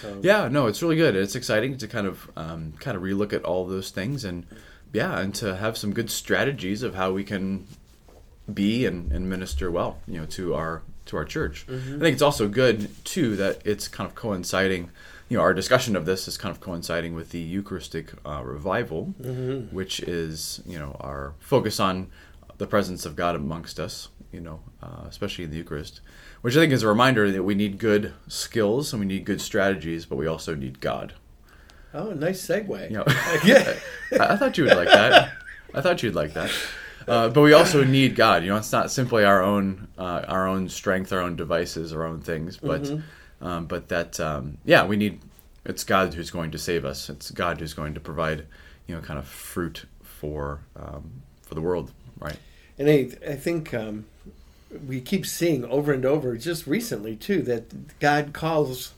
So 0.00 0.20
Yeah, 0.22 0.48
no, 0.48 0.66
it's 0.66 0.82
really 0.82 0.96
good. 0.96 1.14
It's 1.14 1.36
exciting 1.36 1.76
to 1.78 1.86
kind 1.86 2.06
of 2.06 2.30
um, 2.36 2.72
kind 2.80 2.96
of 2.96 3.02
relook 3.02 3.32
at 3.32 3.44
all 3.44 3.66
those 3.66 3.90
things 3.90 4.24
and 4.24 4.46
yeah, 4.94 5.18
and 5.18 5.34
to 5.36 5.56
have 5.56 5.76
some 5.76 5.92
good 5.92 6.10
strategies 6.10 6.82
of 6.82 6.94
how 6.94 7.12
we 7.12 7.24
can 7.24 7.66
be 8.52 8.86
and, 8.86 9.10
and 9.12 9.28
minister 9.28 9.70
well, 9.70 9.98
you 10.06 10.18
know, 10.20 10.26
to 10.26 10.54
our 10.54 10.82
to 11.06 11.16
our 11.18 11.24
church. 11.24 11.66
I 11.68 11.98
think 11.98 12.14
it's 12.14 12.22
also 12.22 12.48
good 12.48 12.88
too 13.04 13.36
that 13.36 13.60
it's 13.66 13.88
kind 13.88 14.08
of 14.08 14.14
coinciding. 14.14 14.90
You 15.28 15.38
know, 15.38 15.42
our 15.42 15.52
discussion 15.54 15.96
of 15.96 16.06
this 16.06 16.28
is 16.28 16.38
kind 16.38 16.54
of 16.54 16.60
coinciding 16.60 17.14
with 17.14 17.30
the 17.30 17.40
Eucharistic 17.40 18.12
uh, 18.24 18.42
revival, 18.44 19.06
which 19.72 20.00
is 20.00 20.62
you 20.64 20.78
know 20.78 20.96
our 21.00 21.34
focus 21.40 21.80
on 21.80 22.08
the 22.58 22.66
presence 22.66 23.04
of 23.04 23.16
God 23.16 23.34
amongst 23.34 23.80
us. 23.80 24.08
You 24.32 24.40
know, 24.40 24.60
uh, 24.82 25.04
especially 25.08 25.44
in 25.44 25.50
the 25.50 25.56
Eucharist, 25.56 26.00
which 26.42 26.56
I 26.56 26.60
think 26.60 26.72
is 26.72 26.82
a 26.82 26.88
reminder 26.88 27.30
that 27.30 27.42
we 27.42 27.54
need 27.54 27.78
good 27.78 28.12
skills 28.28 28.92
and 28.92 29.00
we 29.00 29.06
need 29.06 29.24
good 29.24 29.40
strategies, 29.40 30.06
but 30.06 30.16
we 30.16 30.26
also 30.26 30.54
need 30.54 30.80
God. 30.80 31.14
Oh, 31.94 32.12
nice 32.12 32.44
segue. 32.46 32.90
You 32.90 32.96
know, 32.98 33.04
Yeah. 33.44 33.74
I, 34.20 34.34
I 34.34 34.36
thought 34.36 34.58
you 34.58 34.64
would 34.64 34.76
like 34.76 34.88
that. 34.88 35.32
I 35.72 35.80
thought 35.80 36.02
you'd 36.02 36.14
like 36.14 36.34
that. 36.34 36.50
Uh, 37.06 37.28
but 37.28 37.42
we 37.42 37.52
also 37.52 37.84
need 37.84 38.16
God. 38.16 38.42
You 38.42 38.50
know, 38.50 38.56
it's 38.56 38.72
not 38.72 38.90
simply 38.90 39.24
our 39.24 39.42
own 39.42 39.88
uh, 39.98 40.24
our 40.26 40.46
own 40.46 40.68
strength, 40.68 41.12
our 41.12 41.20
own 41.20 41.36
devices, 41.36 41.92
our 41.92 42.04
own 42.04 42.20
things, 42.20 42.56
but 42.56 42.90
um, 43.42 43.66
but 43.66 43.88
that 43.88 44.18
um, 44.20 44.58
yeah, 44.64 44.84
we 44.86 44.96
need. 44.96 45.20
It's 45.66 45.84
God 45.84 46.14
who's 46.14 46.30
going 46.30 46.50
to 46.50 46.58
save 46.58 46.84
us. 46.84 47.08
It's 47.08 47.30
God 47.30 47.58
who's 47.60 47.72
going 47.74 47.94
to 47.94 48.00
provide, 48.00 48.46
you 48.86 48.94
know, 48.94 49.00
kind 49.00 49.18
of 49.18 49.26
fruit 49.26 49.86
for 50.02 50.60
um, 50.76 51.22
for 51.42 51.54
the 51.54 51.60
world, 51.60 51.92
right? 52.18 52.36
And 52.78 52.88
I, 52.88 53.08
I 53.26 53.36
think 53.36 53.72
um, 53.74 54.06
we 54.86 55.00
keep 55.00 55.26
seeing 55.26 55.64
over 55.66 55.92
and 55.92 56.04
over, 56.04 56.36
just 56.36 56.66
recently 56.66 57.16
too, 57.16 57.42
that 57.42 57.98
God 58.00 58.32
calls 58.32 58.92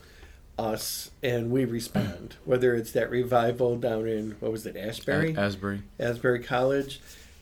us 0.57 1.11
and 1.21 1.51
we 1.51 1.65
respond. 1.65 2.35
Whether 2.45 2.73
it's 2.75 2.91
that 2.93 3.09
revival 3.09 3.77
down 3.77 4.07
in 4.07 4.35
what 4.39 4.51
was 4.51 4.65
it, 4.65 4.75
Ashbury, 4.75 5.35
Asbury. 5.37 5.81
Asbury 5.99 6.39
College, 6.43 6.99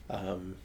um, 0.09 0.55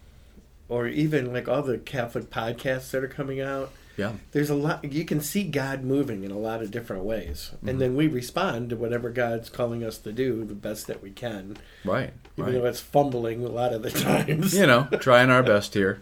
or 0.68 0.86
even 0.88 1.32
like 1.32 1.48
all 1.48 1.62
the 1.62 1.78
Catholic 1.78 2.30
podcasts 2.30 2.90
that 2.90 3.02
are 3.04 3.08
coming 3.08 3.40
out. 3.40 3.70
Yeah. 3.96 4.12
there's 4.32 4.48
a 4.48 4.54
lot 4.54 4.82
you 4.94 5.04
can 5.04 5.20
see 5.20 5.44
God 5.44 5.84
moving 5.84 6.24
in 6.24 6.30
a 6.30 6.38
lot 6.38 6.62
of 6.62 6.70
different 6.70 7.04
ways, 7.04 7.50
and 7.66 7.78
then 7.78 7.96
we 7.96 8.06
respond 8.06 8.70
to 8.70 8.76
whatever 8.76 9.10
God's 9.10 9.50
calling 9.50 9.84
us 9.84 9.98
to 9.98 10.12
do 10.12 10.42
the 10.44 10.54
best 10.54 10.86
that 10.86 11.02
we 11.02 11.10
can, 11.10 11.58
Right. 11.84 12.10
even 12.38 12.44
right. 12.54 12.60
though 12.62 12.66
it's 12.66 12.80
fumbling 12.80 13.44
a 13.44 13.48
lot 13.48 13.74
of 13.74 13.82
the 13.82 13.90
times. 13.90 14.54
you 14.54 14.66
know, 14.66 14.88
trying 15.00 15.28
our 15.28 15.42
best 15.42 15.74
here. 15.74 16.00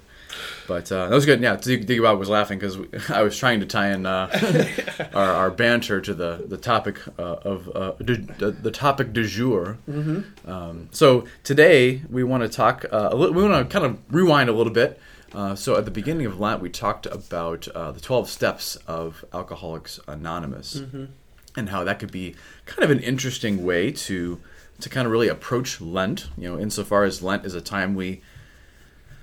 But 0.67 0.91
uh, 0.93 1.09
that 1.09 1.15
was 1.15 1.27
good. 1.27 1.41
Yeah, 1.41 1.57
Dig 1.57 2.03
Bob 2.03 2.19
was 2.19 2.29
laughing 2.29 2.59
because 2.59 2.79
I 3.11 3.23
was 3.23 3.37
trying 3.37 3.61
to 3.61 3.67
tie 3.67 3.91
in 3.91 4.07
uh, 4.07 5.09
our, 5.15 5.33
our 5.33 5.51
banter 5.51 6.01
to 6.01 6.15
the 6.15 6.45
the 6.47 6.57
topic 6.57 6.99
uh, 7.19 7.23
of 7.23 7.75
uh, 7.75 7.93
du, 8.03 8.17
the, 8.17 8.51
the 8.51 8.71
topic 8.71 9.13
du 9.13 9.25
jour. 9.25 9.79
Mm-hmm. 9.89 10.51
Um, 10.51 10.89
so 10.93 11.25
today 11.45 12.03
we 12.11 12.25
want 12.25 12.43
to 12.43 12.49
talk. 12.49 12.85
Uh, 12.91 13.09
a 13.13 13.17
little, 13.17 13.35
we 13.35 13.43
want 13.43 13.69
to 13.69 13.73
kind 13.73 13.87
of 13.87 13.99
rewind 14.11 14.49
a 14.49 14.53
little 14.53 14.73
bit. 14.73 15.01
Uh, 15.35 15.55
so 15.55 15.77
at 15.77 15.85
the 15.85 15.91
beginning 15.91 16.25
of 16.25 16.41
Lent, 16.41 16.63
we 16.63 16.71
talked 16.71 17.05
about 17.07 17.69
uh, 17.69 17.93
the 17.93 18.01
twelve 18.01 18.31
steps 18.31 18.77
of 18.87 19.25
Alcoholics 19.33 20.01
Anonymous, 20.07 20.83
and 21.57 21.69
how 21.69 21.85
that 21.85 21.99
could 21.99 22.13
be 22.13 22.35
kind 22.67 22.85
of 22.85 22.91
an 22.91 23.01
interesting 23.01 23.65
way 23.65 23.91
to 23.93 24.41
to 24.81 24.89
kind 24.89 25.07
of 25.07 25.13
really 25.13 25.29
approach 25.29 25.81
Lent. 25.81 26.29
You 26.37 26.51
know, 26.51 26.59
insofar 26.59 27.05
as 27.05 27.23
Lent 27.23 27.45
is 27.45 27.55
a 27.55 27.61
time 27.61 27.95
we 27.95 28.23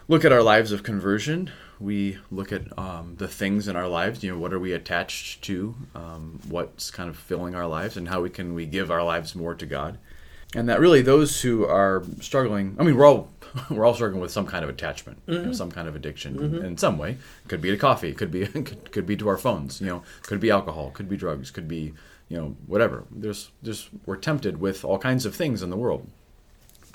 look 0.07 0.25
at 0.25 0.31
our 0.31 0.43
lives 0.43 0.71
of 0.71 0.83
conversion. 0.83 1.51
We 1.79 2.19
look 2.31 2.51
at 2.51 2.77
um, 2.77 3.15
the 3.17 3.27
things 3.27 3.67
in 3.67 3.75
our 3.75 3.87
lives. 3.87 4.23
You 4.23 4.31
know, 4.31 4.39
what 4.39 4.53
are 4.53 4.59
we 4.59 4.71
attached 4.71 5.43
to? 5.43 5.75
Um, 5.93 6.39
what's 6.47 6.89
kind 6.89 7.09
of 7.09 7.17
filling 7.17 7.55
our 7.55 7.67
lives, 7.67 7.97
and 7.97 8.07
how 8.07 8.21
we 8.21 8.29
can 8.29 8.53
we 8.53 8.65
give 8.65 8.89
our 8.89 9.03
lives 9.03 9.35
more 9.35 9.55
to 9.55 9.65
God? 9.65 9.97
And 10.55 10.69
that 10.69 10.79
really, 10.79 11.01
those 11.01 11.41
who 11.41 11.65
are 11.65 12.03
struggling. 12.21 12.77
I 12.79 12.83
mean, 12.83 12.95
we're 12.95 13.05
all 13.05 13.29
we're 13.69 13.85
all 13.85 13.93
struggling 13.93 14.21
with 14.21 14.31
some 14.31 14.45
kind 14.45 14.63
of 14.63 14.69
attachment, 14.69 15.21
you 15.27 15.39
know, 15.39 15.51
some 15.51 15.71
kind 15.71 15.87
of 15.87 15.95
addiction 15.95 16.41
in, 16.41 16.65
in 16.65 16.77
some 16.77 16.97
way. 16.97 17.17
Could 17.49 17.61
be 17.61 17.71
to 17.71 17.77
coffee. 17.77 18.13
Could 18.13 18.31
be 18.31 18.45
could, 18.47 18.91
could 18.91 19.05
be 19.05 19.17
to 19.17 19.27
our 19.27 19.37
phones. 19.37 19.81
You 19.81 19.87
know, 19.87 20.03
could 20.23 20.39
be 20.39 20.49
alcohol. 20.49 20.91
Could 20.91 21.09
be 21.09 21.17
drugs. 21.17 21.51
Could 21.51 21.67
be 21.67 21.93
you 22.29 22.37
know 22.37 22.55
whatever. 22.67 23.03
There's 23.11 23.51
there's 23.61 23.89
we're 24.05 24.15
tempted 24.15 24.61
with 24.61 24.85
all 24.85 24.97
kinds 24.97 25.25
of 25.25 25.35
things 25.35 25.61
in 25.61 25.69
the 25.69 25.77
world. 25.77 26.09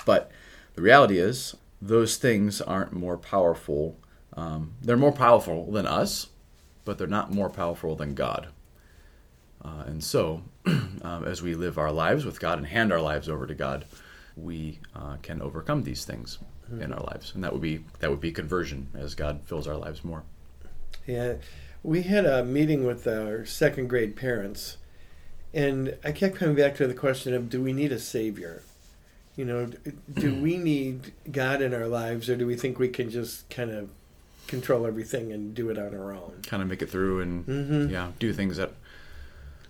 But 0.07 0.31
the 0.75 0.81
reality 0.81 1.19
is, 1.19 1.55
those 1.80 2.16
things 2.16 2.60
aren't 2.60 2.92
more 2.92 3.16
powerful. 3.16 3.99
Um, 4.37 4.75
they're 4.80 4.96
more 4.96 5.12
powerful 5.12 5.70
than 5.70 5.87
us, 5.87 6.28
but 6.84 6.99
they're 6.99 7.06
not 7.06 7.32
more 7.32 7.50
powerful 7.50 7.96
than 7.96 8.14
God. 8.14 8.49
Uh, 9.64 9.84
and 9.87 10.02
so, 10.02 10.42
um, 10.66 11.25
as 11.26 11.42
we 11.42 11.54
live 11.54 11.78
our 11.78 11.92
lives 11.92 12.25
with 12.25 12.40
God 12.40 12.58
and 12.58 12.66
hand 12.66 12.92
our 12.92 13.00
lives 13.00 13.28
over 13.28 13.46
to 13.46 13.54
God, 13.54 13.84
we 14.37 14.78
uh, 14.94 15.16
can 15.22 15.42
overcome 15.42 15.82
these 15.82 16.04
things 16.04 16.38
in 16.80 16.92
our 16.92 17.02
lives, 17.02 17.32
and 17.34 17.42
that 17.42 17.52
would 17.52 17.62
be 17.62 17.84
that 17.99 18.10
would 18.10 18.20
be 18.20 18.32
conversion 18.32 18.88
as 18.94 19.14
God 19.14 19.40
fills 19.44 19.66
our 19.66 19.76
lives 19.76 20.04
more. 20.04 20.22
Yeah, 21.06 21.34
we 21.82 22.02
had 22.02 22.25
a 22.26 22.44
meeting 22.44 22.84
with 22.84 23.06
our 23.06 23.44
second 23.44 23.88
grade 23.88 24.16
parents, 24.16 24.76
and 25.52 25.96
I 26.04 26.12
kept 26.12 26.37
coming 26.37 26.54
back 26.54 26.76
to 26.76 26.87
the 26.87 26.94
question 26.94 27.34
of 27.34 27.50
do 27.50 27.60
we 27.60 27.72
need 27.72 27.92
a 27.92 27.99
savior? 27.99 28.62
You 29.40 29.47
know, 29.47 29.70
do 30.12 30.35
hmm. 30.35 30.42
we 30.42 30.59
need 30.59 31.14
God 31.32 31.62
in 31.62 31.73
our 31.73 31.87
lives, 31.87 32.28
or 32.28 32.37
do 32.37 32.47
we 32.47 32.56
think 32.56 32.78
we 32.78 32.88
can 32.88 33.09
just 33.09 33.49
kind 33.49 33.70
of 33.70 33.88
control 34.49 34.85
everything 34.85 35.32
and 35.32 35.54
do 35.54 35.70
it 35.70 35.78
on 35.78 35.94
our 35.94 36.12
own? 36.12 36.42
Kind 36.42 36.62
of 36.62 36.68
make 36.68 36.82
it 36.82 36.90
through 36.90 37.23
and 37.23 37.47
Mhm. 37.47 37.90
yeah, 37.90 38.12
do 38.18 38.35
things 38.35 38.59
that 38.59 38.75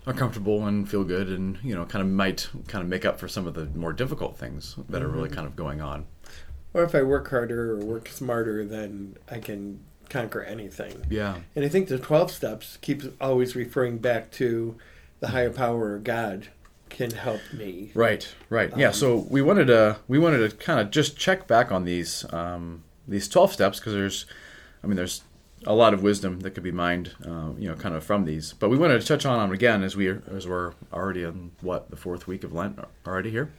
are 0.09 0.12
comfortable 0.12 0.67
and 0.67 0.89
feel 0.89 1.05
good, 1.05 1.29
and 1.29 1.57
you 1.62 1.73
know, 1.73 1.85
kind 1.85 2.05
of 2.05 2.11
might 2.11 2.49
kind 2.67 2.83
of 2.83 2.89
make 2.89 3.05
up 3.05 3.21
for 3.21 3.29
some 3.29 3.47
of 3.47 3.55
the 3.55 3.67
more 3.67 3.93
difficult 3.93 4.37
things 4.37 4.75
that 4.89 5.03
are 5.03 5.09
really 5.09 5.29
mm-hmm. 5.29 5.37
kind 5.37 5.47
of 5.47 5.55
going 5.55 5.81
on. 5.81 6.05
Or 6.75 6.83
if 6.83 6.93
I 6.93 7.03
work 7.03 7.31
harder 7.31 7.75
or 7.75 7.77
work 7.77 8.09
smarter, 8.09 8.65
then 8.65 9.19
I 9.31 9.39
can 9.39 9.85
conquer 10.09 10.43
anything. 10.43 11.07
Yeah. 11.09 11.37
And 11.55 11.65
I 11.65 11.69
think 11.69 11.87
the 11.87 11.99
12 12.00 12.33
steps 12.33 12.77
keeps 12.79 13.07
always 13.21 13.55
referring 13.55 13.99
back 13.99 14.33
to 14.33 14.75
the 15.21 15.29
hmm. 15.29 15.33
higher 15.33 15.50
power 15.50 15.95
of 15.95 16.03
God 16.03 16.49
can 16.91 17.11
help 17.13 17.41
me. 17.53 17.91
Right, 17.95 18.29
right. 18.51 18.77
Yeah, 18.77 18.91
so 18.91 19.27
we 19.31 19.41
wanted 19.41 19.67
to 19.67 19.99
we 20.09 20.19
wanted 20.19 20.51
to 20.51 20.57
kind 20.57 20.81
of 20.81 20.91
just 20.91 21.17
check 21.17 21.47
back 21.47 21.73
on 21.73 21.85
these 21.85 22.27
um, 22.33 22.85
these 23.09 23.29
twelve 23.29 23.53
steps 23.53 23.79
because 23.79 23.95
there's, 23.95 24.27
I 24.85 24.87
mean, 24.87 24.97
there's 24.97 25.23
a 25.67 25.75
lot 25.75 25.93
of 25.95 26.03
wisdom 26.03 26.41
that 26.41 26.53
could 26.53 26.63
be 26.63 26.73
mined, 26.73 27.15
uh, 27.27 27.51
you 27.59 27.69
know, 27.69 27.75
kind 27.75 27.95
of 27.95 28.03
from 28.05 28.25
these. 28.25 28.53
But 28.53 28.71
we 28.71 28.79
wanted 28.79 29.01
to 29.01 29.07
touch 29.07 29.27
on 29.27 29.39
them 29.39 29.53
again 29.53 29.83
as 29.83 29.97
we 29.97 30.09
as 30.09 30.47
we're 30.47 30.73
already 30.93 31.23
in 31.23 31.53
what 31.61 31.91
the 31.91 31.97
fourth 31.97 32.27
week 32.27 32.45
of 32.45 32.53
Lent 32.53 32.79
already 33.07 33.31
here. 33.31 33.53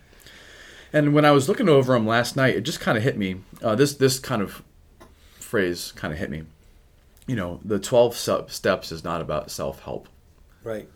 And 0.93 1.13
when 1.13 1.25
I 1.25 1.31
was 1.31 1.47
looking 1.47 1.69
over 1.69 1.93
them 1.93 2.05
last 2.05 2.35
night, 2.35 2.55
it 2.55 2.61
just 2.61 2.79
kind 2.79 2.97
of 2.97 3.03
hit 3.03 3.17
me. 3.17 3.41
Uh, 3.61 3.75
this 3.75 3.93
this 3.95 4.19
kind 4.19 4.41
of 4.41 4.61
phrase 5.35 5.91
kind 5.95 6.13
of 6.13 6.19
hit 6.19 6.29
me. 6.29 6.43
You 7.27 7.35
know, 7.35 7.59
the 7.63 7.79
twelve 7.79 8.15
sub- 8.15 8.51
steps 8.51 8.91
is 8.91 9.03
not 9.03 9.21
about 9.21 9.51
self 9.51 9.81
help. 9.81 10.09
Right. 10.63 10.89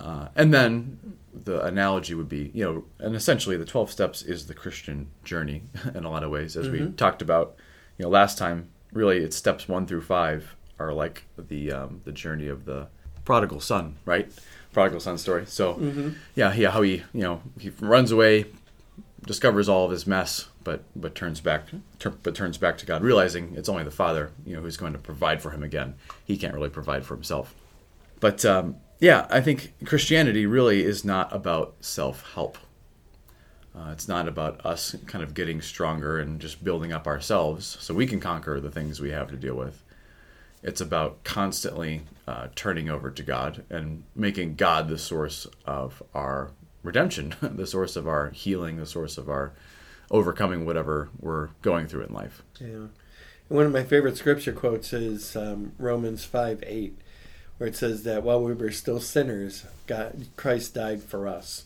Uh, 0.00 0.28
and 0.36 0.52
then 0.54 1.16
the 1.44 1.64
analogy 1.64 2.14
would 2.14 2.28
be, 2.28 2.50
you 2.54 2.64
know, 2.64 2.84
and 2.98 3.14
essentially 3.14 3.56
the 3.56 3.64
12 3.64 3.90
steps 3.90 4.22
is 4.22 4.46
the 4.46 4.54
Christian 4.54 5.08
journey 5.24 5.62
in 5.94 6.04
a 6.04 6.10
lot 6.10 6.22
of 6.22 6.30
ways. 6.30 6.56
As 6.56 6.68
we 6.68 6.78
talked 6.92 7.22
about, 7.22 7.56
you 7.96 8.04
know, 8.04 8.08
last 8.10 8.38
time, 8.38 8.68
really 8.92 9.18
it's 9.18 9.36
steps 9.36 9.68
one 9.68 9.86
through 9.86 10.02
five 10.02 10.56
are 10.78 10.92
like 10.92 11.24
the 11.36 11.72
um, 11.72 12.00
the 12.04 12.12
journey 12.12 12.46
of 12.48 12.64
the 12.64 12.86
prodigal 13.24 13.60
son, 13.60 13.96
right? 14.04 14.30
Prodigal 14.72 15.00
son 15.00 15.18
story. 15.18 15.44
So, 15.46 15.74
yeah, 16.34 16.54
yeah, 16.54 16.70
how 16.70 16.82
he, 16.82 17.02
you 17.12 17.22
know, 17.22 17.42
he 17.58 17.70
runs 17.80 18.12
away, 18.12 18.46
discovers 19.26 19.68
all 19.68 19.84
of 19.84 19.90
his 19.90 20.06
mess, 20.06 20.48
but 20.62 20.84
but 20.94 21.14
turns 21.14 21.40
back, 21.40 21.66
tur- 21.98 22.14
but 22.22 22.34
turns 22.34 22.58
back 22.58 22.78
to 22.78 22.86
God, 22.86 23.02
realizing 23.02 23.54
it's 23.56 23.68
only 23.68 23.82
the 23.84 23.90
Father, 23.90 24.30
you 24.46 24.54
know, 24.54 24.62
who's 24.62 24.76
going 24.76 24.92
to 24.92 24.98
provide 24.98 25.42
for 25.42 25.50
him 25.50 25.62
again. 25.62 25.94
He 26.24 26.36
can't 26.36 26.54
really 26.54 26.70
provide 26.70 27.04
for 27.04 27.14
himself. 27.14 27.54
But 28.20 28.44
um, 28.44 28.76
yeah, 28.98 29.26
I 29.30 29.40
think 29.40 29.72
Christianity 29.84 30.46
really 30.46 30.84
is 30.84 31.04
not 31.04 31.32
about 31.34 31.76
self 31.80 32.32
help. 32.34 32.58
Uh, 33.74 33.90
it's 33.92 34.08
not 34.08 34.26
about 34.26 34.64
us 34.66 34.96
kind 35.06 35.22
of 35.22 35.34
getting 35.34 35.60
stronger 35.60 36.18
and 36.18 36.40
just 36.40 36.64
building 36.64 36.92
up 36.92 37.06
ourselves 37.06 37.76
so 37.80 37.94
we 37.94 38.06
can 38.06 38.18
conquer 38.18 38.58
the 38.60 38.70
things 38.70 39.00
we 39.00 39.10
have 39.10 39.28
to 39.28 39.36
deal 39.36 39.54
with. 39.54 39.82
It's 40.62 40.80
about 40.80 41.22
constantly 41.22 42.02
uh, 42.26 42.48
turning 42.56 42.90
over 42.90 43.10
to 43.12 43.22
God 43.22 43.64
and 43.70 44.02
making 44.16 44.56
God 44.56 44.88
the 44.88 44.98
source 44.98 45.46
of 45.64 46.02
our 46.12 46.50
redemption, 46.82 47.34
the 47.40 47.66
source 47.66 47.94
of 47.94 48.08
our 48.08 48.30
healing, 48.30 48.78
the 48.78 48.86
source 48.86 49.16
of 49.16 49.28
our 49.28 49.52
overcoming 50.10 50.64
whatever 50.66 51.10
we're 51.20 51.48
going 51.62 51.86
through 51.86 52.04
in 52.04 52.12
life. 52.12 52.42
Yeah. 52.60 52.86
One 53.48 53.64
of 53.64 53.72
my 53.72 53.84
favorite 53.84 54.16
scripture 54.16 54.52
quotes 54.52 54.92
is 54.92 55.36
um, 55.36 55.72
Romans 55.78 56.24
5 56.24 56.64
8, 56.66 56.98
where 57.58 57.68
it 57.68 57.76
says 57.76 58.04
that 58.04 58.22
while 58.22 58.42
we 58.42 58.54
were 58.54 58.70
still 58.70 59.00
sinners, 59.00 59.66
God, 59.86 60.26
Christ 60.36 60.74
died 60.74 61.02
for 61.02 61.26
us. 61.28 61.64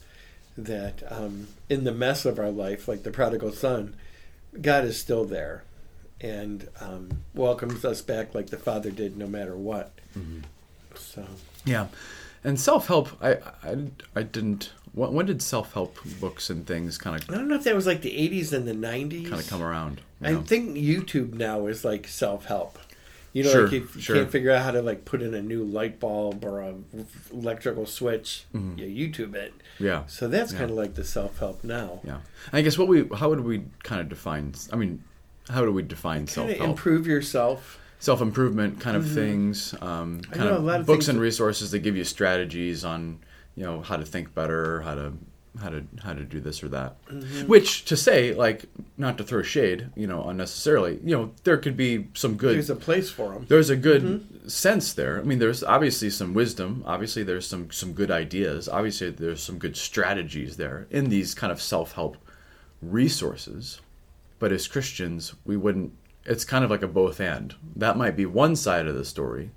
That 0.57 1.03
um, 1.11 1.49
in 1.71 1.85
the 1.85 1.93
mess 1.93 2.27
of 2.27 2.39
our 2.39 2.51
life, 2.51 2.87
like 2.87 3.05
the 3.05 3.11
prodigal 3.11 3.53
son, 3.53 3.95
God 4.61 4.85
is 4.85 4.99
still 4.99 5.25
there 5.25 5.65
and 6.23 6.69
um, 6.81 7.23
welcomes 7.35 7.85
us 7.85 8.01
back 8.01 8.35
like 8.35 8.49
the 8.49 8.57
Father 8.57 8.91
did, 8.91 9.17
no 9.17 9.27
matter 9.27 9.57
what. 9.57 9.93
So, 10.95 11.25
Yeah, 11.65 11.89
and 12.45 12.59
self 12.61 12.87
help. 12.87 13.11
I, 13.23 13.39
I 13.63 13.77
I 14.15 14.23
didn't. 14.23 14.73
When 14.93 15.13
when 15.13 15.27
did 15.27 15.43
self 15.43 15.73
help 15.75 15.99
books 16.21 16.49
and 16.51 16.67
things 16.67 16.99
kind 16.99 17.17
of 17.17 17.29
I 17.31 17.35
don't 17.35 17.49
know 17.49 17.57
if 17.57 17.65
that 17.65 17.75
was 17.75 17.87
like 17.87 18.03
the 18.03 18.11
80s 18.11 18.53
and 18.53 18.69
the 18.69 18.75
90s. 18.75 19.29
kind 19.29 19.41
of 19.41 19.49
come 19.49 19.63
around? 19.63 20.01
I 20.23 20.33
know? 20.33 20.43
think 20.43 20.77
YouTube 20.77 21.35
now 21.35 21.67
is 21.67 21.85
like 21.85 22.07
self 22.07 22.45
help. 22.45 22.79
You 23.35 23.45
know, 23.45 23.51
Sure, 23.51 23.63
like 23.63 23.73
you 23.73 23.89
sure. 23.99 24.17
can't 24.17 24.31
figure 24.31 24.51
out 24.51 24.63
how 24.63 24.71
to 24.73 24.83
like 24.83 25.05
put 25.07 25.23
in 25.23 25.33
a 25.35 25.41
new 25.41 25.65
light 25.65 25.99
bulb 25.99 26.45
or 26.45 26.61
a 26.61 26.75
electrical 27.33 27.87
switch, 27.87 28.45
you 28.53 28.61
YouTube 28.61 29.35
it. 29.35 29.53
Mm-hmm. 29.79 29.85
Yeah, 29.85 30.05
So 30.07 30.29
that's 30.29 30.53
Yeah. 30.53 30.59
kind 30.59 30.71
of 30.71 30.77
like 30.77 30.95
the 30.95 31.05
self 31.05 31.39
help 31.39 31.65
now. 31.65 32.01
yeah. 32.05 32.19
I 32.53 32.61
guess 32.63 32.77
what 32.77 32.89
we 32.89 33.09
how 33.17 33.31
would 33.31 33.41
we 33.41 33.65
kind 33.83 34.01
of 34.01 34.09
define? 34.09 34.55
I 34.73 34.77
mean, 34.77 35.03
how 35.49 35.65
do 35.65 35.73
we 35.73 35.83
define 35.83 36.27
self 36.27 36.51
help? 36.51 36.61
improve 36.71 37.07
yourself. 37.07 37.79
Self 37.99 38.21
improvement 38.21 38.81
kind 38.81 38.97
of 38.97 39.09
things. 39.11 39.75
Um, 39.81 40.21
I 40.31 40.35
kind 40.37 40.49
know 40.51 40.57
of 40.57 40.63
a 40.65 40.67
lot 40.67 40.81
of 40.81 40.87
books 40.87 41.09
and 41.09 41.21
resources 41.21 41.71
that 41.71 41.79
give 41.81 41.97
you 41.97 42.05
strategies 42.05 42.85
on 42.85 43.21
you 43.55 43.65
know 43.65 43.81
how 43.81 43.97
to 43.97 44.05
think 44.05 44.35
better, 44.35 44.81
how 44.83 44.95
to 44.95 45.13
how 45.61 45.69
to 45.69 45.85
how 46.03 46.15
to 46.15 46.25
do 46.25 46.41
this 46.41 46.63
or 46.63 46.69
that. 46.69 46.97
Mm-hmm. 47.07 47.47
Which 47.47 47.85
to 47.87 47.97
say, 47.97 48.33
like, 48.35 48.65
not 48.97 49.19
to 49.19 49.25
throw 49.25 49.43
shade, 49.43 49.91
you 49.95 50.07
know, 50.07 50.25
unnecessarily. 50.29 50.99
You 51.05 51.17
know, 51.17 51.33
there 51.45 51.59
could 51.59 51.77
be 51.77 52.09
some 52.15 52.37
good 52.37 52.55
There's 52.57 52.71
a 52.71 52.77
place 52.77 53.11
for 53.11 53.33
them. 53.35 53.47
there's 53.49 53.71
a 53.71 53.77
good 53.77 54.03
Mm-hmm. 54.03 54.49
sense 54.49 54.93
there. 54.95 55.21
I 55.21 55.23
mean, 55.25 55.39
there's 55.39 55.63
obviously 55.63 56.09
some 56.11 56.33
wisdom. 56.35 56.83
Obviously, 56.87 57.23
there's 57.23 57.47
some 57.47 57.71
some 57.71 57.93
good 57.93 58.11
ideas. 58.11 58.69
Obviously, 58.69 59.11
there's 59.11 59.43
some 59.43 59.59
good 59.59 59.77
strategies 59.77 60.57
there 60.57 60.87
in 60.91 61.09
these 61.11 61.35
kind 61.35 61.53
of 61.53 61.61
self 61.61 61.93
help 61.93 62.17
resources. 62.81 63.81
But 64.39 64.53
as 64.53 64.67
Christians, 64.69 65.35
we 65.45 65.57
wouldn't. 65.57 65.93
It's 66.25 66.45
kind 66.45 66.65
of 66.65 66.71
like 66.71 66.83
a 66.83 66.89
both 66.89 67.21
and. 67.21 67.55
That 67.77 67.97
might 67.97 68.17
be 68.17 68.27
one 68.27 68.57
side 68.57 68.87
of 68.87 68.95
the 68.95 69.05
story, 69.05 69.51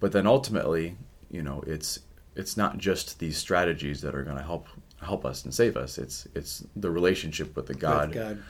but 0.00 0.12
then 0.12 0.26
ultimately, 0.26 0.96
you 1.30 1.42
know, 1.42 1.62
it's 1.66 2.00
it's 2.34 2.56
not 2.56 2.78
just 2.78 3.18
these 3.18 3.36
strategies 3.36 4.00
that 4.00 4.14
are 4.14 4.22
going 4.24 4.36
to 4.38 4.42
help 4.42 4.66
help 5.02 5.24
us 5.24 5.44
and 5.44 5.52
save 5.54 5.76
us. 5.76 5.98
It's 5.98 6.26
it's 6.34 6.64
the 6.76 6.90
relationship 6.90 7.54
with 7.56 7.66
the 7.66 7.74
God 7.74 8.08
With 8.10 8.18
God. 8.18 8.42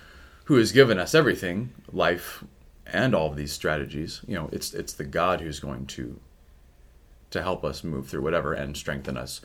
who 0.44 0.56
has 0.56 0.73
given 0.73 0.99
us 0.99 1.14
everything, 1.14 1.71
life, 1.92 2.44
and 2.87 3.14
all 3.14 3.28
of 3.30 3.37
these 3.37 3.52
strategies. 3.52 4.21
You 4.26 4.35
know, 4.37 4.49
it's 4.52 4.75
it's 4.75 4.92
the 4.92 5.04
God 5.04 5.40
who's 5.40 5.61
going 5.61 5.87
to 5.87 6.18
to 7.30 7.42
help 7.42 7.64
us 7.64 7.82
move 7.82 8.09
through 8.09 8.23
whatever 8.23 8.52
and 8.52 8.76
strengthen 8.76 9.16
us. 9.16 9.40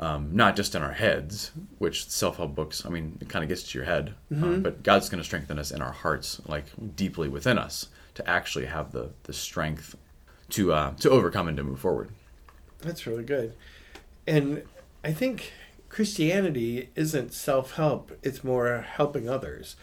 Um, 0.00 0.30
not 0.32 0.54
just 0.54 0.76
in 0.76 0.82
our 0.82 0.92
heads, 0.92 1.50
which 1.78 2.08
self-help 2.08 2.54
books, 2.54 2.86
I 2.86 2.88
mean, 2.88 3.18
it 3.20 3.28
kind 3.28 3.42
of 3.42 3.48
gets 3.48 3.64
to 3.64 3.78
your 3.78 3.84
head, 3.84 4.14
um, 4.30 4.62
but 4.62 4.84
God's 4.84 5.08
going 5.08 5.18
to 5.18 5.24
strengthen 5.24 5.58
us 5.58 5.72
in 5.72 5.82
our 5.82 5.90
hearts, 5.90 6.40
like 6.46 6.66
deeply 6.94 7.26
within 7.28 7.58
us, 7.58 7.88
to 8.14 8.30
actually 8.30 8.66
have 8.66 8.92
the 8.92 9.10
the 9.24 9.32
strength 9.32 9.96
to 10.50 10.72
uh, 10.72 10.92
to 11.00 11.10
overcome 11.10 11.48
and 11.48 11.56
to 11.56 11.64
move 11.64 11.80
forward. 11.80 12.10
That's 12.80 13.08
really 13.08 13.24
good. 13.24 13.54
And 14.28 14.62
I 15.02 15.12
think 15.12 15.52
Christianity 15.88 16.90
isn't 16.94 17.32
self 17.32 17.74
help, 17.74 18.12
it's 18.22 18.44
more 18.44 18.80
helping 18.80 19.28
others. 19.28 19.76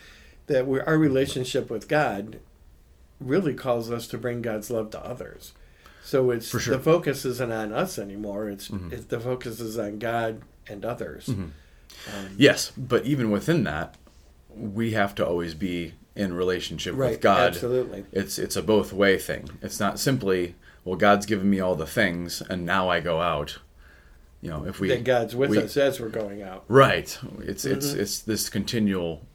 That 0.48 0.68
we 0.68 0.80
our 0.82 0.98
relationship 0.98 1.70
with 1.70 1.88
God 1.88 2.40
really 3.20 3.54
calls 3.54 3.90
us 3.92 4.08
to 4.08 4.18
bring 4.18 4.42
God's 4.42 4.70
love 4.70 4.92
to 4.92 5.00
others. 5.04 5.54
So 6.04 6.30
it's 6.30 6.48
sure. 6.50 6.60
Mm-hmm. 6.60 6.72
the 6.74 6.80
focus 6.80 7.26
isn't 7.26 7.52
on 7.52 7.74
us 7.74 7.98
anymore. 7.98 8.50
It's, 8.50 8.70
it's 8.92 9.06
the 9.06 9.20
focus 9.20 9.60
is 9.60 9.80
on 9.80 9.98
God 9.98 10.42
and 10.68 10.86
others. 10.86 11.28
Um, 11.30 11.54
Yes, 12.38 12.72
but 12.78 13.06
even 13.06 13.32
within 13.32 13.64
that, 13.64 13.96
we 14.56 14.92
have 14.92 15.16
to 15.16 15.26
always 15.26 15.56
be 15.56 15.94
in 16.16 16.34
relationship 16.34 16.94
Right, 16.96 17.12
with 17.14 17.22
God. 17.22 17.48
absolutely. 17.56 18.06
It's 18.12 18.38
it's 18.38 18.56
a 18.56 18.62
both 18.62 18.94
way 18.94 19.18
thing. 19.18 19.50
It's 19.64 19.80
not 19.80 20.00
simply 20.00 20.56
well, 20.84 20.96
God's 20.96 21.26
given 21.26 21.50
me 21.50 21.60
all 21.60 21.76
the 21.76 21.88
things, 21.88 22.42
and 22.48 22.64
now 22.66 22.88
I 22.90 23.00
go 23.00 23.20
out. 23.20 23.58
You 24.46 24.52
know, 24.52 24.66
if 24.68 24.80
we 24.80 24.90
that 24.90 25.04
God's 25.04 25.36
with 25.36 25.50
we- 25.50 25.58
us 25.58 25.76
as 25.76 26.00
we're 26.00 26.10
going 26.10 26.44
out. 26.44 26.66
Right. 26.68 27.18
It's 27.40 27.66
it's 27.66 27.88
Mm-hmm. 27.88 28.00
it's 28.00 28.20
this 28.20 28.48
continual 28.48 29.26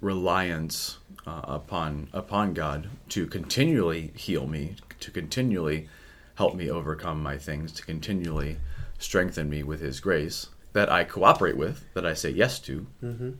reliance 0.00 0.98
uh, 1.26 1.42
upon 1.44 2.08
upon 2.12 2.52
God 2.52 2.88
to 3.10 3.28
continually 3.28 4.10
heal 4.16 4.48
me, 4.48 4.74
to 4.98 5.12
continually 5.12 5.88
help 6.34 6.56
me 6.56 6.68
overcome 6.68 7.22
my 7.22 7.38
things, 7.38 7.70
to 7.74 7.84
continually 7.84 8.56
strengthen 8.98 9.48
me 9.48 9.62
with 9.62 9.80
His 9.80 10.00
grace 10.00 10.48
that 10.72 10.90
I 10.90 11.04
cooperate 11.04 11.56
with, 11.56 11.84
that 11.94 12.04
I 12.04 12.14
say 12.14 12.30
yes 12.30 12.58
to. 12.60 12.86
Mm-hmm. 13.00 13.30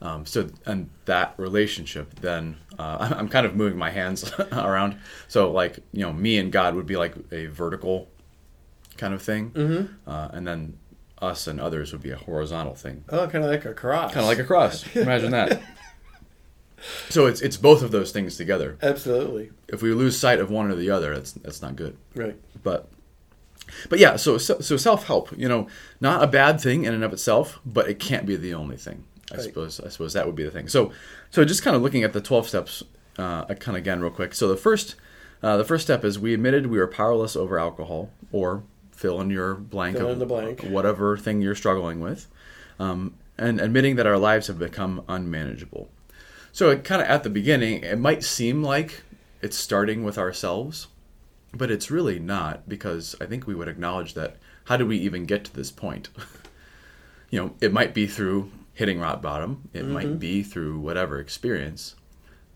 Um, 0.00 0.24
so, 0.24 0.48
and 0.64 0.88
that 1.04 1.34
relationship, 1.36 2.18
then 2.20 2.56
uh, 2.78 3.14
I'm 3.18 3.28
kind 3.28 3.44
of 3.44 3.54
moving 3.54 3.78
my 3.78 3.90
hands 3.90 4.32
around. 4.52 4.96
So, 5.28 5.50
like 5.50 5.80
you 5.92 6.00
know, 6.00 6.14
me 6.14 6.38
and 6.38 6.50
God 6.50 6.74
would 6.76 6.86
be 6.86 6.96
like 6.96 7.14
a 7.30 7.46
vertical 7.46 8.08
kind 8.96 9.14
of 9.14 9.22
thing, 9.22 9.50
Mm-hmm. 9.50 10.08
uh, 10.10 10.28
and 10.32 10.46
then 10.46 10.78
us 11.22 11.46
and 11.46 11.60
others 11.60 11.92
would 11.92 12.02
be 12.02 12.10
a 12.10 12.16
horizontal 12.16 12.74
thing 12.74 13.04
Oh, 13.08 13.26
kind 13.28 13.44
of 13.44 13.50
like 13.50 13.64
a 13.64 13.72
cross. 13.72 14.12
kind 14.12 14.24
of 14.24 14.28
like 14.28 14.38
a 14.38 14.44
cross. 14.44 14.84
Imagine 14.96 15.30
that. 15.30 15.62
So 17.08 17.26
it's 17.26 17.40
it's 17.40 17.56
both 17.56 17.82
of 17.82 17.90
those 17.92 18.12
things 18.12 18.36
together. 18.36 18.76
Absolutely. 18.82 19.50
If 19.68 19.80
we 19.80 19.92
lose 19.94 20.18
sight 20.18 20.38
of 20.40 20.50
one 20.50 20.70
or 20.70 20.74
the 20.74 20.90
other, 20.90 21.14
that's 21.14 21.32
that's 21.32 21.62
not 21.62 21.76
good. 21.76 21.96
Right. 22.14 22.36
But 22.62 22.88
but 23.88 23.98
yeah, 23.98 24.16
so 24.16 24.36
so, 24.36 24.60
so 24.60 24.76
self 24.76 25.06
help, 25.06 25.30
you 25.36 25.48
know, 25.48 25.66
not 26.00 26.22
a 26.22 26.26
bad 26.26 26.60
thing 26.60 26.84
in 26.84 26.92
and 26.92 27.02
of 27.02 27.12
itself, 27.12 27.58
but 27.64 27.88
it 27.88 27.98
can't 27.98 28.26
be 28.26 28.36
the 28.36 28.52
only 28.52 28.76
thing. 28.76 29.04
I 29.32 29.36
Right. 29.36 29.44
suppose 29.44 29.80
I 29.80 29.88
suppose 29.88 30.12
that 30.12 30.26
would 30.26 30.36
be 30.36 30.44
the 30.44 30.50
thing. 30.50 30.68
So 30.68 30.92
so 31.30 31.44
just 31.46 31.62
kind 31.62 31.74
of 31.74 31.80
looking 31.82 32.02
at 32.04 32.12
the 32.12 32.20
twelve 32.20 32.46
steps, 32.48 32.82
uh, 33.18 33.46
kind 33.46 33.68
of 33.68 33.76
again 33.76 34.00
real 34.02 34.10
quick. 34.10 34.34
So 34.34 34.48
the 34.48 34.56
first 34.56 34.96
uh, 35.42 35.56
the 35.56 35.64
first 35.64 35.84
step 35.84 36.04
is 36.04 36.18
we 36.18 36.34
admitted 36.34 36.66
we 36.66 36.78
were 36.78 36.86
powerless 36.86 37.34
over 37.34 37.58
alcohol, 37.58 38.10
or 38.30 38.62
fill 38.94 39.20
in 39.20 39.30
your 39.30 39.54
blank 39.54 39.96
Fill 39.96 40.06
of 40.06 40.12
in 40.12 40.18
the 40.18 40.26
blank. 40.26 40.62
whatever 40.62 41.16
thing 41.16 41.42
you're 41.42 41.54
struggling 41.54 42.00
with, 42.00 42.26
um, 42.78 43.14
and 43.36 43.60
admitting 43.60 43.96
that 43.96 44.06
our 44.06 44.18
lives 44.18 44.46
have 44.46 44.58
become 44.58 45.02
unmanageable. 45.08 45.88
So 46.52 46.70
it 46.70 46.84
kind 46.84 47.02
of 47.02 47.08
at 47.08 47.24
the 47.24 47.30
beginning, 47.30 47.82
it 47.82 47.98
might 47.98 48.22
seem 48.22 48.62
like 48.62 49.02
it's 49.42 49.56
starting 49.56 50.04
with 50.04 50.16
ourselves, 50.16 50.86
but 51.52 51.70
it's 51.70 51.90
really 51.90 52.18
not 52.18 52.68
because 52.68 53.16
I 53.20 53.26
think 53.26 53.46
we 53.46 53.54
would 53.54 53.68
acknowledge 53.68 54.14
that 54.14 54.36
how 54.64 54.76
do 54.76 54.86
we 54.86 54.96
even 54.98 55.26
get 55.26 55.44
to 55.44 55.54
this 55.54 55.70
point? 55.72 56.08
you 57.30 57.40
know, 57.40 57.54
it 57.60 57.72
might 57.72 57.92
be 57.92 58.06
through 58.06 58.50
hitting 58.72 59.00
rock 59.00 59.20
bottom, 59.20 59.68
it 59.72 59.84
might 59.86 60.18
be 60.18 60.42
through 60.42 60.78
whatever 60.78 61.18
experience, 61.18 61.94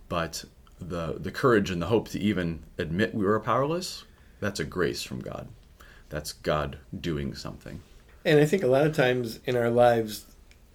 but 0.09 0.45
the 0.81 1.17
the 1.19 1.31
courage 1.33 1.71
and 1.71 1.83
the 1.83 1.87
hope 1.87 2.09
to 2.09 2.21
even 2.21 2.63
admit 2.79 3.15
we 3.15 3.25
were 3.25 3.41
powerless, 3.41 4.05
that's 4.41 4.61
a 4.61 4.65
grace 4.65 5.03
from 5.03 5.21
God. 5.21 5.49
That's 6.09 6.33
God 6.33 6.79
doing 6.99 7.35
something. 7.35 7.81
And 8.25 8.41
I 8.41 8.47
think 8.47 8.63
a 8.63 8.67
lot 8.67 8.87
of 8.87 8.95
times 8.95 9.41
in 9.45 9.57
our 9.57 9.71
lives, 9.71 10.25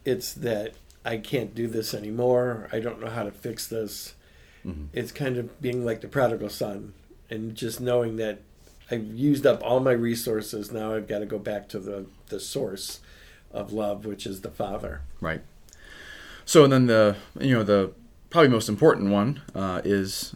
it's 0.06 0.34
that 0.34 0.74
I 1.06 1.18
can't 1.18 1.54
do 1.54 1.68
this 1.68 1.94
anymore. 1.94 2.70
I 2.72 2.80
don't 2.80 3.02
know 3.02 3.10
how 3.10 3.24
to 3.24 3.32
fix 3.32 3.68
this. 3.68 4.16
Mhm. 4.66 4.88
It's 4.94 5.12
kind 5.12 5.38
of 5.38 5.62
being 5.62 5.84
like 5.86 6.02
the 6.02 6.08
prodigal 6.08 6.50
son 6.50 6.94
and 7.30 7.56
just 7.56 7.82
knowing 7.82 8.16
that 8.18 8.40
I've 8.90 9.06
used 9.06 9.46
up 9.46 9.62
all 9.64 9.80
my 9.80 9.92
resources. 9.92 10.72
Now 10.72 10.94
I've 10.96 11.08
got 11.08 11.20
to 11.20 11.26
go 11.26 11.40
back 11.40 11.68
to 11.70 11.80
the, 11.80 12.06
the 12.30 12.40
source 12.40 13.00
of 13.52 13.74
love, 13.74 14.06
which 14.06 14.26
is 14.26 14.42
the 14.42 14.52
Father. 14.52 15.02
Right. 15.20 15.42
So 16.46 16.68
then 16.68 16.88
the 16.88 17.16
you 17.40 17.54
know 17.54 17.64
the 17.64 17.92
probably 18.30 18.50
most 18.50 18.68
important 18.70 19.12
one 19.12 19.42
uh, 19.56 19.82
is 19.84 20.36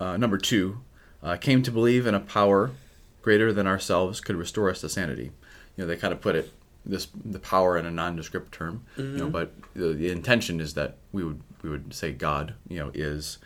uh, 0.00 0.16
number 0.16 0.38
two. 0.38 0.80
Uh, 1.22 1.36
came 1.36 1.62
to 1.62 1.70
believe 1.70 2.04
in 2.06 2.14
a 2.16 2.20
power 2.20 2.72
greater 3.22 3.52
than 3.52 3.66
ourselves 3.66 4.20
could 4.20 4.36
restore 4.36 4.68
us 4.68 4.80
to 4.80 4.88
sanity. 4.88 5.32
You 5.76 5.84
know 5.84 5.86
they 5.86 5.96
kind 5.96 6.12
of 6.12 6.20
put 6.20 6.36
it 6.36 6.52
this 6.84 7.08
the 7.24 7.38
power 7.38 7.78
in 7.78 7.86
a 7.86 7.90
nondescript 7.90 8.52
term. 8.52 8.84
You 8.96 9.18
know, 9.18 9.30
but 9.30 9.54
the, 9.74 9.92
the 9.92 10.10
intention 10.10 10.60
is 10.60 10.74
that 10.74 10.96
we 11.12 11.24
would 11.24 11.40
we 11.62 11.70
would 11.70 11.94
say 11.94 12.12
God. 12.12 12.54
You 12.68 12.78
know 12.78 12.90
is. 12.94 13.38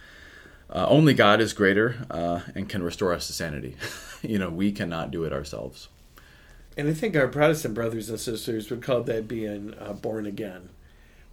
Uh, 0.68 0.84
only 0.88 1.14
God 1.14 1.40
is 1.40 1.52
greater 1.52 2.04
uh, 2.10 2.40
and 2.56 2.68
can 2.68 2.82
restore 2.82 3.12
us 3.12 3.28
to 3.28 3.32
sanity. 3.32 3.76
you 4.22 4.36
know, 4.36 4.50
we 4.50 4.72
cannot 4.72 5.12
do 5.12 5.22
it 5.22 5.32
ourselves. 5.32 5.86
And 6.76 6.88
I 6.88 6.92
think 6.92 7.14
our 7.14 7.28
Protestant 7.28 7.74
brothers 7.74 8.10
and 8.10 8.18
sisters 8.18 8.68
would 8.68 8.82
call 8.82 9.02
that 9.04 9.28
being 9.28 9.74
uh, 9.78 9.92
born 9.92 10.26
again. 10.26 10.70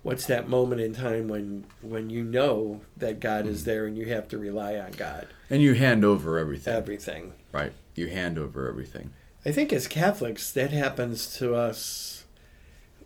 What's 0.04 0.26
that 0.26 0.50
moment 0.50 0.82
in 0.82 0.94
time 0.94 1.30
when 1.30 1.64
when 1.82 2.10
you 2.10 2.24
know 2.24 2.82
that 2.98 3.22
God 3.22 3.48
is 3.48 3.62
mm. 3.62 3.66
there 3.66 3.86
and 3.86 3.98
you 3.98 4.06
have 4.08 4.28
to 4.28 4.38
rely 4.38 4.76
on 4.76 4.92
God? 4.92 5.28
And 5.50 5.62
you 5.62 5.74
hand 5.74 6.04
over 6.04 6.38
everything. 6.38 6.74
Everything. 6.74 7.34
Right. 7.54 7.72
You 7.96 8.08
hand 8.08 8.38
over 8.38 8.68
everything. 8.68 9.12
I 9.46 9.52
think 9.52 9.72
as 9.74 9.88
Catholics, 9.88 10.52
that 10.52 10.72
happens 10.72 11.36
to 11.38 11.56
us. 11.56 12.26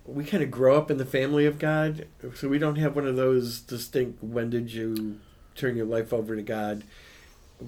We 0.06 0.24
kind 0.24 0.42
of 0.42 0.50
grow 0.50 0.78
up 0.78 0.90
in 0.90 0.98
the 0.98 1.06
family 1.06 1.46
of 1.46 1.60
God, 1.60 2.08
so 2.34 2.48
we 2.48 2.60
don't 2.60 2.78
have 2.78 2.96
one 2.96 3.06
of 3.06 3.16
those 3.16 3.60
distinct 3.60 4.24
"when 4.24 4.50
did 4.50 4.74
you 4.74 5.20
turn 5.56 5.76
your 5.76 5.86
life 5.86 6.14
over 6.14 6.36
to 6.36 6.42
God," 6.42 6.84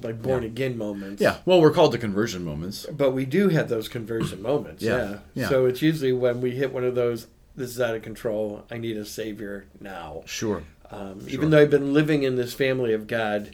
like 0.02 0.22
born 0.22 0.44
again 0.44 0.78
moments. 0.78 1.22
Yeah. 1.22 1.38
Well, 1.46 1.62
we're 1.62 1.72
called 1.74 1.92
to 1.92 1.98
conversion 1.98 2.44
moments. 2.46 2.86
but 2.92 3.12
we 3.12 3.26
do 3.26 3.50
have 3.50 3.70
those 3.70 3.90
conversion 3.90 4.42
moments. 4.42 4.82
Yeah, 4.82 4.98
Yeah. 4.98 5.18
yeah. 5.34 5.50
So 5.50 5.66
it's 5.66 5.82
usually 5.82 6.14
when 6.14 6.42
we 6.42 6.52
hit 6.52 6.74
one 6.74 6.84
of 6.84 6.96
those. 6.96 7.28
This 7.60 7.72
is 7.72 7.82
out 7.82 7.94
of 7.94 8.02
control. 8.04 8.64
I 8.72 8.78
need 8.78 8.96
a 8.96 9.04
savior 9.04 9.66
now. 9.82 10.24
Sure. 10.26 10.64
Um, 10.90 11.20
Sure. 11.20 11.30
Even 11.30 11.50
though 11.50 11.60
I've 11.60 11.70
been 11.70 11.94
living 11.94 12.24
in 12.24 12.38
this 12.38 12.54
family 12.54 12.94
of 12.94 13.06
God, 13.06 13.50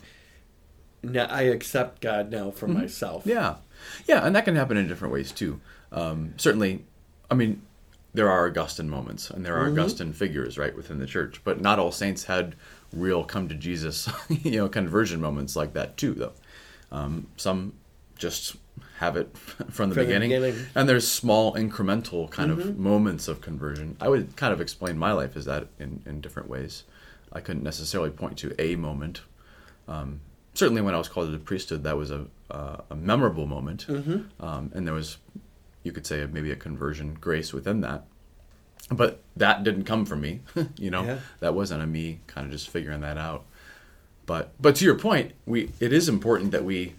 now 1.01 1.25
I 1.25 1.41
accept 1.41 2.01
God 2.01 2.29
now 2.29 2.51
for 2.51 2.67
myself. 2.67 3.21
Mm-hmm. 3.21 3.29
Yeah. 3.31 3.55
Yeah, 4.07 4.23
and 4.23 4.35
that 4.35 4.45
can 4.45 4.55
happen 4.55 4.77
in 4.77 4.87
different 4.87 5.11
ways 5.11 5.31
too. 5.31 5.59
Um, 5.91 6.35
certainly, 6.37 6.85
I 7.31 7.33
mean, 7.33 7.63
there 8.13 8.29
are 8.29 8.45
Augustine 8.45 8.89
moments 8.89 9.31
and 9.31 9.43
there 9.43 9.57
are 9.57 9.67
Mhm. 9.69 9.71
Augustine 9.81 10.13
figures 10.13 10.59
right 10.59 10.75
within 10.75 10.99
the 10.99 11.07
church, 11.07 11.41
but 11.43 11.59
not 11.59 11.79
all 11.79 11.91
saints 11.91 12.25
had 12.25 12.55
real 12.93 13.23
come 13.23 13.47
to 13.49 13.55
Jesus, 13.55 14.07
you 14.29 14.51
know, 14.51 14.69
conversion 14.69 15.19
moments 15.19 15.55
like 15.55 15.73
that 15.73 15.97
too, 15.97 16.13
though. 16.13 16.33
Um, 16.91 17.25
some 17.37 17.73
just 18.19 18.55
have 18.99 19.15
it 19.17 19.35
from 19.37 19.65
the 19.67 19.71
From 19.71 19.89
the 19.89 19.95
beginning, 19.95 20.29
beginning. 20.29 20.65
and 20.75 20.87
there's 20.89 21.07
small 21.07 21.53
incremental 21.53 22.29
kind 22.29 22.51
of 22.51 22.77
moments 22.77 23.27
of 23.27 23.41
conversion. 23.41 23.97
I 23.99 24.07
would 24.09 24.35
kind 24.35 24.53
of 24.53 24.61
explain 24.61 24.97
my 24.97 25.11
life 25.11 25.35
as 25.35 25.45
that 25.45 25.67
in, 25.79 26.01
in 26.05 26.21
different 26.21 26.49
ways. 26.49 26.83
I 27.33 27.41
couldn't 27.41 27.63
necessarily 27.63 28.09
point 28.11 28.37
to 28.39 28.55
a 28.61 28.75
moment. 28.75 29.21
Um, 29.87 30.21
certainly, 30.53 30.81
when 30.81 30.95
I 30.95 30.97
was 30.97 31.09
called 31.09 31.27
to 31.27 31.31
the 31.31 31.39
priesthood, 31.39 31.83
that 31.83 31.97
was 31.97 32.11
a 32.11 32.25
uh, 32.49 32.77
a 32.89 32.95
memorable 32.95 33.47
moment, 33.47 33.85
Mm-hmm. 33.87 34.43
um, 34.45 34.71
and 34.75 34.85
there 34.87 34.93
was, 34.93 35.17
you 35.83 35.91
could 35.91 36.05
say, 36.05 36.25
maybe 36.31 36.51
a 36.51 36.55
conversion 36.55 37.15
grace 37.19 37.51
within 37.53 37.81
that. 37.81 38.05
But 38.91 39.21
that 39.35 39.63
didn't 39.63 39.85
come 39.85 40.05
from 40.05 40.21
me, 40.21 40.41
you 40.77 40.91
know. 40.91 41.03
Yeah. 41.03 41.19
That 41.39 41.55
wasn't 41.55 41.81
a 41.81 41.87
me 41.87 42.19
kind 42.27 42.45
of 42.45 42.51
just 42.51 42.69
figuring 42.69 43.01
that 43.01 43.17
out. 43.17 43.45
But 44.27 44.53
but 44.61 44.75
to 44.77 44.85
your 44.85 44.95
point, 44.97 45.33
we 45.45 45.71
it 45.79 45.91
is 45.91 46.07
important 46.07 46.51
that 46.51 46.63
we 46.63 46.93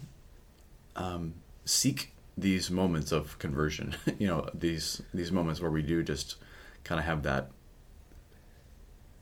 um, 0.96 1.34
seek 1.66 2.14
these 2.38 2.70
moments 2.70 3.12
of 3.12 3.38
conversion. 3.38 3.94
you 4.18 4.26
know, 4.26 4.48
these 4.54 5.02
these 5.12 5.30
moments 5.30 5.60
where 5.60 5.70
we 5.70 5.82
do 5.82 6.02
just 6.02 6.36
kind 6.84 6.98
of 6.98 7.04
have 7.04 7.22
that 7.24 7.50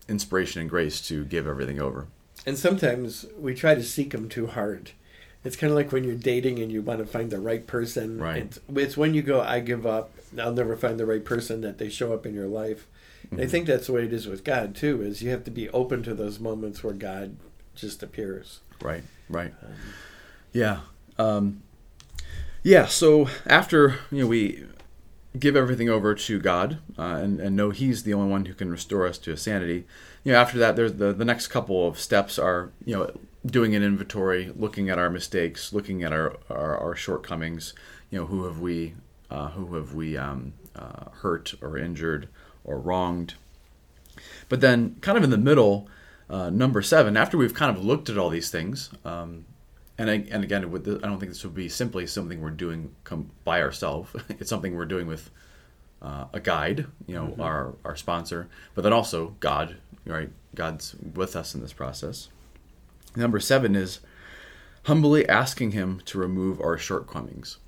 inspiration 0.09 0.61
and 0.61 0.71
grace 0.71 1.01
to 1.09 1.25
give 1.25 1.47
everything 1.47 1.81
over. 1.81 2.07
And 2.47 2.59
sometimes 2.59 3.27
we 3.39 3.55
try 3.55 3.75
to 3.75 3.83
seek 3.83 4.11
them 4.11 4.29
too 4.29 4.49
hard. 4.49 4.93
It's 5.45 5.57
kind 5.57 5.71
of 5.71 5.77
like 5.77 5.93
when 5.93 6.05
you're 6.05 6.15
dating 6.15 6.59
and 6.59 6.71
you 6.73 6.83
want 6.83 7.01
to 7.01 7.07
find 7.07 7.31
the 7.31 7.41
right 7.41 7.67
person. 7.67 8.19
Right. 8.19 8.45
It's, 8.45 8.61
it's 8.75 8.97
when 8.97 9.15
you 9.15 9.23
go, 9.23 9.41
I 9.41 9.61
give 9.61 9.87
up. 9.87 10.11
I'll 10.39 10.53
never 10.53 10.77
find 10.77 10.99
the 10.99 11.07
right 11.07 11.25
person 11.25 11.61
that 11.63 11.79
they 11.79 11.89
show 11.89 12.13
up 12.13 12.25
in 12.27 12.35
your 12.35 12.47
life. 12.47 12.87
And 13.31 13.41
I 13.41 13.47
think 13.47 13.67
that's 13.67 13.87
the 13.87 13.93
way 13.93 14.05
it 14.05 14.13
is 14.13 14.27
with 14.27 14.45
God 14.45 14.75
too. 14.75 15.03
Is 15.03 15.23
you 15.23 15.31
have 15.31 15.45
to 15.45 15.51
be 15.51 15.69
open 15.71 16.03
to 16.05 16.15
those 16.15 16.39
moments 16.39 16.83
where 16.83 16.95
God 16.95 17.37
just 17.75 18.03
appears. 18.03 18.61
Right, 18.83 19.03
right. 19.29 19.53
Yeah. 20.53 20.81
Um, 21.19 21.63
Yeah. 22.65 22.87
So 22.87 23.29
after 23.47 23.99
you 24.11 24.23
know 24.23 24.27
we 24.27 24.65
give 25.39 25.55
everything 25.55 25.89
over 25.89 26.15
to 26.15 26.41
God 26.41 26.79
uh, 26.99 27.21
and 27.23 27.39
and 27.39 27.55
know 27.55 27.71
He's 27.71 28.03
the 28.03 28.15
only 28.15 28.31
one 28.31 28.47
who 28.47 28.55
can 28.55 28.71
restore 28.71 29.07
us 29.07 29.19
to 29.19 29.37
sanity. 29.37 29.85
You 30.25 30.33
know, 30.33 30.39
after 30.39 30.59
that, 30.59 30.75
there's 30.75 30.95
the 30.95 31.13
the 31.13 31.27
next 31.27 31.49
couple 31.49 31.87
of 31.87 32.01
steps 32.01 32.39
are 32.39 32.73
you 32.85 32.97
know 32.97 33.13
doing 33.45 33.75
an 33.75 33.83
inventory, 33.83 34.51
looking 34.57 34.89
at 34.89 34.99
our 34.99 35.11
mistakes, 35.11 35.75
looking 35.75 36.03
at 36.03 36.13
our 36.13 36.39
our, 36.49 36.79
our 36.79 36.97
shortcomings. 36.97 37.75
You 38.11 38.21
know, 38.21 38.27
who 38.27 38.45
have 38.45 38.61
we 38.61 38.95
uh, 39.31 39.51
who 39.51 39.75
have 39.75 39.93
we 39.93 40.17
um, 40.17 40.55
uh, 40.75 41.11
hurt 41.21 41.55
or 41.61 41.77
injured 41.77 42.29
or 42.65 42.79
wronged. 42.79 43.35
But 44.49 44.63
then, 44.63 44.97
kind 45.03 45.19
of 45.19 45.25
in 45.25 45.31
the 45.31 45.37
middle, 45.37 45.87
uh, 46.31 46.49
number 46.49 46.81
seven, 46.81 47.15
after 47.17 47.37
we've 47.37 47.53
kind 47.53 47.77
of 47.77 47.85
looked 47.85 48.09
at 48.09 48.17
all 48.17 48.31
these 48.31 48.51
things, 48.51 48.91
um, 49.05 49.45
and 49.97 50.11
I, 50.11 50.25
and 50.31 50.43
again, 50.43 50.71
with 50.71 50.85
the, 50.85 51.01
I 51.03 51.09
don't 51.09 51.21
think 51.21 51.33
this 51.33 51.45
would 51.45 51.55
be 51.55 51.69
simply 51.69 52.07
something 52.07 52.41
we're 52.41 52.51
doing 52.51 52.95
com- 53.05 53.31
by 53.45 53.63
ourselves. 53.63 54.11
it's 54.29 54.51
something 54.51 54.75
we're 54.75 54.87
doing 54.87 55.07
with 55.07 55.31
uh, 56.03 56.27
a 56.33 56.41
guide, 56.41 56.87
you 57.07 57.15
know, 57.15 57.35
our 57.41 57.75
our 57.85 57.97
sponsor, 57.97 58.49
but 58.75 58.83
then 58.83 58.93
also 58.93 59.37
God, 59.41 59.77
right? 60.05 60.31
God's 60.55 60.95
with 61.15 61.37
us 61.37 61.55
in 61.55 61.61
this 61.61 61.73
process. 61.73 62.29
Number 63.17 63.41
seven 63.41 63.75
is 63.77 64.01
humbly 64.85 65.29
asking 65.29 65.71
Him 65.71 66.01
to 66.07 66.19
remove 66.19 66.61
our 66.61 66.77
shortcomings. 66.77 67.59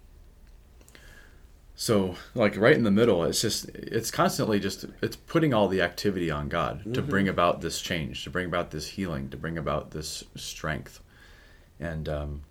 So, 1.79 2.17
like 2.35 2.57
right 2.57 2.75
in 2.75 2.85
the 2.85 2.91
middle, 2.91 3.23
it's 3.23 3.43
just 3.43 3.69
it's 3.69 4.11
constantly 4.11 4.59
just 4.59 4.87
it's 5.03 5.17
putting 5.17 5.53
all 5.53 5.69
the 5.69 5.83
activity 5.83 6.31
on 6.31 6.49
God 6.49 6.95
to 6.95 7.03
bring 7.03 7.29
about 7.29 7.61
this 7.61 7.83
change, 7.83 8.25
to 8.25 8.31
bring 8.31 8.47
about 8.47 8.71
this 8.71 8.89
healing, 8.89 9.29
to 9.29 9.37
bring 9.37 9.59
about 9.59 9.91
this 9.91 10.25
strength, 10.35 11.01
and 11.81 12.09
um, 12.09 12.43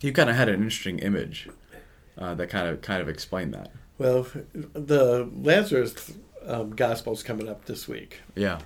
you 0.00 0.12
kind 0.12 0.30
of 0.30 0.36
had 0.36 0.48
an 0.48 0.56
interesting 0.56 0.98
image 0.98 1.48
uh, 2.18 2.34
that 2.34 2.48
kind 2.50 2.68
of 2.68 2.80
kind 2.82 3.00
of 3.00 3.08
explained 3.08 3.54
that. 3.54 3.70
Well, 3.98 4.26
the 4.52 5.28
Lazarus 5.34 6.12
um, 6.46 6.74
Gospel's 6.74 7.22
coming 7.22 7.48
up 7.48 7.66
this 7.66 7.86
week, 7.88 8.20
Yeah, 8.34 8.60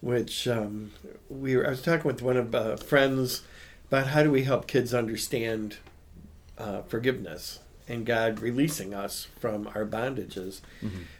which 0.00 0.48
um, 0.48 0.92
we 1.28 1.56
were, 1.56 1.66
I 1.66 1.70
was 1.70 1.82
talking 1.82 2.04
with 2.04 2.22
one 2.22 2.36
of 2.36 2.54
uh, 2.54 2.76
friends 2.76 3.42
about 3.88 4.08
how 4.08 4.22
do 4.22 4.30
we 4.30 4.44
help 4.44 4.66
kids 4.66 4.92
understand 4.92 5.76
uh, 6.58 6.82
forgiveness 6.82 7.60
and 7.88 8.06
God 8.06 8.40
releasing 8.40 8.94
us 8.94 9.28
from 9.38 9.68
our 9.74 9.84
bondages. 9.84 10.60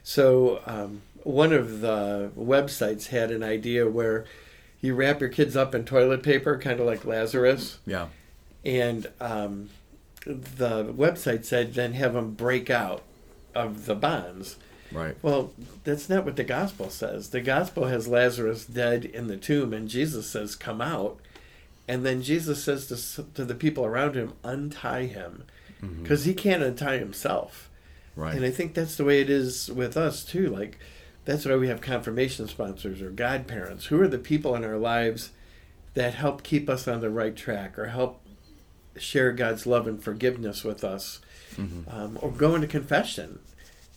So 0.02 0.62
um, 0.66 1.02
one 1.22 1.52
of 1.52 1.80
the 1.80 2.30
websites 2.36 3.08
had 3.08 3.30
an 3.30 3.42
idea 3.42 3.88
where 3.88 4.24
you 4.84 4.94
wrap 4.94 5.20
your 5.20 5.30
kids 5.30 5.56
up 5.56 5.74
in 5.74 5.84
toilet 5.84 6.22
paper, 6.22 6.58
kind 6.58 6.78
of 6.78 6.86
like 6.86 7.06
Lazarus, 7.06 7.78
yeah, 7.86 8.08
and 8.64 9.06
um, 9.20 9.70
the 10.26 10.84
website 10.84 11.44
said 11.44 11.74
then 11.74 11.94
have 11.94 12.12
them 12.12 12.32
break 12.34 12.68
out 12.68 13.02
of 13.54 13.86
the 13.86 13.94
bonds. 13.94 14.56
right, 14.92 15.16
Well, 15.22 15.52
that's 15.84 16.08
not 16.08 16.24
what 16.26 16.36
the 16.36 16.44
gospel 16.44 16.90
says. 16.90 17.30
The 17.30 17.40
gospel 17.40 17.86
has 17.86 18.08
Lazarus 18.08 18.66
dead 18.66 19.06
in 19.06 19.26
the 19.28 19.38
tomb, 19.38 19.72
and 19.72 19.88
Jesus 19.88 20.28
says, 20.28 20.54
"Come 20.54 20.82
out." 20.82 21.18
And 21.88 22.04
then 22.04 22.22
Jesus 22.22 22.62
says 22.62 22.86
to, 22.88 23.22
to 23.34 23.44
the 23.44 23.54
people 23.54 23.86
around 23.86 24.14
him, 24.16 24.34
"Untie 24.42 25.06
him," 25.06 25.44
because 26.02 26.24
he 26.24 26.34
can't 26.34 26.62
untie 26.62 26.98
himself. 26.98 27.70
right, 28.16 28.34
And 28.34 28.44
I 28.44 28.50
think 28.50 28.74
that's 28.74 28.96
the 28.96 29.04
way 29.04 29.20
it 29.20 29.30
is 29.30 29.70
with 29.70 29.96
us 29.96 30.24
too. 30.24 30.48
Like 30.48 30.78
that's 31.24 31.44
why 31.46 31.56
we 31.56 31.68
have 31.68 31.80
confirmation 31.80 32.48
sponsors 32.48 33.00
or 33.02 33.10
godparents. 33.10 33.86
Who 33.86 34.00
are 34.00 34.08
the 34.08 34.18
people 34.18 34.54
in 34.54 34.64
our 34.64 34.76
lives 34.78 35.30
that 35.94 36.14
help 36.14 36.42
keep 36.42 36.68
us 36.68 36.86
on 36.88 37.00
the 37.00 37.10
right 37.10 37.34
track 37.36 37.78
or 37.78 37.86
help 37.86 38.20
share 38.96 39.32
God's 39.32 39.66
love 39.66 39.86
and 39.86 40.02
forgiveness 40.02 40.62
with 40.64 40.84
us, 40.84 41.20
um, 41.58 42.18
or 42.20 42.30
go 42.30 42.54
into 42.54 42.66
confession. 42.66 43.38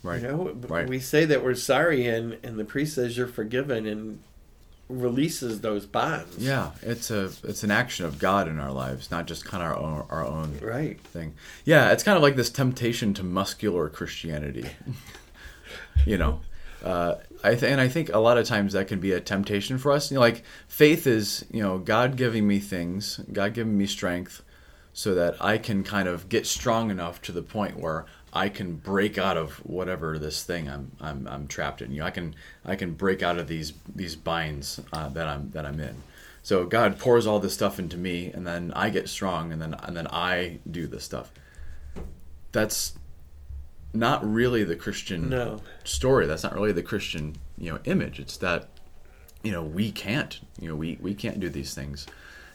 Mm-hmm. 0.04 0.08
right, 0.08 0.22
You 0.22 0.28
know, 0.28 0.52
right. 0.68 0.88
we 0.88 1.00
say 1.00 1.26
that 1.26 1.44
we're 1.44 1.56
sorry, 1.56 2.06
and 2.08 2.38
and 2.44 2.58
the 2.60 2.66
priest 2.66 2.96
says 2.96 3.18
you're 3.18 3.28
forgiven 3.28 3.86
and 3.86 4.20
releases 4.90 5.60
those 5.62 5.86
bonds. 5.86 6.38
yeah. 6.38 6.72
It's 6.82 7.12
a 7.12 7.26
it's 7.44 7.64
an 7.64 7.72
action 7.72 8.06
of 8.06 8.20
God 8.20 8.48
in 8.48 8.58
our 8.60 8.72
lives, 8.72 9.12
not 9.12 9.28
just 9.28 9.44
kind 9.44 9.62
of 9.62 9.70
our 9.72 9.78
own, 9.78 10.06
our 10.10 10.26
own 10.26 10.60
Right. 10.62 11.00
thing. 11.02 11.34
Yeah, 11.66 11.92
it's 11.92 12.04
kind 12.04 12.16
of 12.16 12.22
like 12.24 12.36
this 12.38 12.50
temptation 12.50 13.14
to 13.16 13.24
muscular 13.24 13.90
Christianity. 13.90 14.66
you 16.06 16.18
know, 16.18 16.40
uh, 16.84 17.16
I 17.44 17.56
th- 17.56 17.64
and 17.64 17.82
I 17.82 17.88
think 17.88 18.10
a 18.14 18.20
lot 18.20 18.38
of 18.38 18.46
times 18.46 18.74
that 18.74 18.88
can 18.88 19.00
be 19.00 19.12
a 19.12 19.20
temptation 19.20 19.78
for 19.78 19.92
us. 19.92 20.12
You 20.12 20.16
know, 20.16 20.22
like 20.22 20.44
faith 20.68 21.08
is 21.08 21.46
you 21.52 21.62
know 21.62 21.78
God 21.78 22.16
giving 22.16 22.48
me 22.48 22.60
things, 22.60 23.20
God 23.32 23.54
giving 23.54 23.78
me 23.78 23.86
strength, 23.86 24.44
so 24.94 25.16
that 25.16 25.44
I 25.44 25.58
can 25.58 25.84
kind 25.84 26.08
of 26.08 26.30
get 26.30 26.46
strong 26.46 26.92
enough 26.92 27.22
to 27.24 27.32
the 27.32 27.42
point 27.42 27.80
where 27.80 28.06
I 28.34 28.50
can 28.50 28.76
break 28.76 29.18
out 29.18 29.38
of 29.38 29.58
whatever 29.66 30.20
this 30.20 30.44
thing 30.44 30.70
I'm 30.70 30.92
I'm, 31.00 31.28
I'm 31.28 31.48
trapped 31.48 31.82
in. 31.82 31.92
You 31.92 32.02
know, 32.02 32.06
I 32.06 32.12
can 32.12 32.36
I 32.66 32.76
can 32.76 32.94
break 32.94 33.24
out 33.24 33.38
of 33.38 33.48
these 33.48 33.74
these 33.94 34.16
binds 34.16 34.80
uh, 34.94 35.10
that 35.10 35.28
I'm 35.28 35.52
that 35.52 35.66
I'm 35.66 35.80
in. 35.80 36.04
So 36.44 36.66
God 36.66 36.98
pours 36.98 37.28
all 37.28 37.40
this 37.40 37.54
stuff 37.54 37.80
into 37.80 37.98
me, 37.98 38.32
and 38.32 38.48
then 38.48 38.72
I 38.76 38.90
get 38.90 39.10
strong, 39.10 39.52
and 39.52 39.62
then 39.62 39.74
and 39.74 39.98
then 39.98 40.08
I 40.08 40.60
do 40.70 40.88
this 40.88 41.04
stuff. 41.04 41.32
That's 42.52 42.94
not 43.94 44.26
really 44.30 44.64
the 44.64 44.76
Christian 44.76 45.30
No. 45.30 45.62
story. 45.84 46.26
That's 46.28 46.44
not 46.44 46.54
really 46.54 46.72
the 46.72 46.84
Christian 46.84 47.36
you 47.58 47.72
know 47.72 47.80
image. 47.86 48.20
It's 48.20 48.38
that 48.38 48.70
you 49.44 49.52
know 49.52 49.64
we 49.64 49.92
can't 49.92 50.40
you 50.60 50.68
know 50.70 50.76
we 50.76 50.98
we 51.02 51.14
can't 51.14 51.40
do 51.40 51.50
these 51.50 51.74
things, 51.74 52.06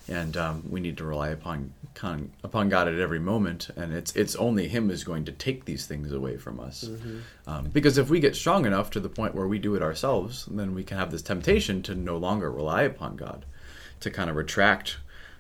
and 0.09 0.37
um, 0.37 0.63
we 0.69 0.81
need 0.81 0.97
to 0.99 1.05
rely 1.05 1.29
upon 1.31 1.73
con, 1.95 2.31
upon 2.45 2.69
God 2.69 2.87
at 2.89 2.99
every 2.99 3.19
moment. 3.19 3.71
And 3.77 3.93
it's 3.93 4.15
it's 4.15 4.37
only 4.37 4.69
Him 4.69 4.89
who's 4.89 5.05
going 5.05 5.25
to 5.25 5.33
take 5.33 5.65
these 5.65 5.87
things 5.87 6.13
away 6.13 6.37
from 6.37 6.61
us. 6.61 6.89
Um, 7.47 7.67
because 7.67 7.99
if 7.99 8.11
we 8.11 8.21
get 8.21 8.37
strong 8.37 8.67
enough 8.67 8.91
to 8.91 9.01
the 9.01 9.09
point 9.09 9.35
where 9.35 9.49
we 9.49 9.59
do 9.59 9.75
it 9.75 9.83
ourselves, 9.83 10.47
then 10.51 10.75
we 10.75 10.85
can 10.85 10.99
have 10.99 11.11
this 11.11 11.23
temptation 11.23 11.83
to 11.83 11.95
no 11.95 12.17
longer 12.17 12.51
rely 12.51 12.83
upon 12.83 13.17
God, 13.17 13.45
to 14.01 14.11
kind 14.11 14.29
of 14.31 14.37
retract. 14.37 14.99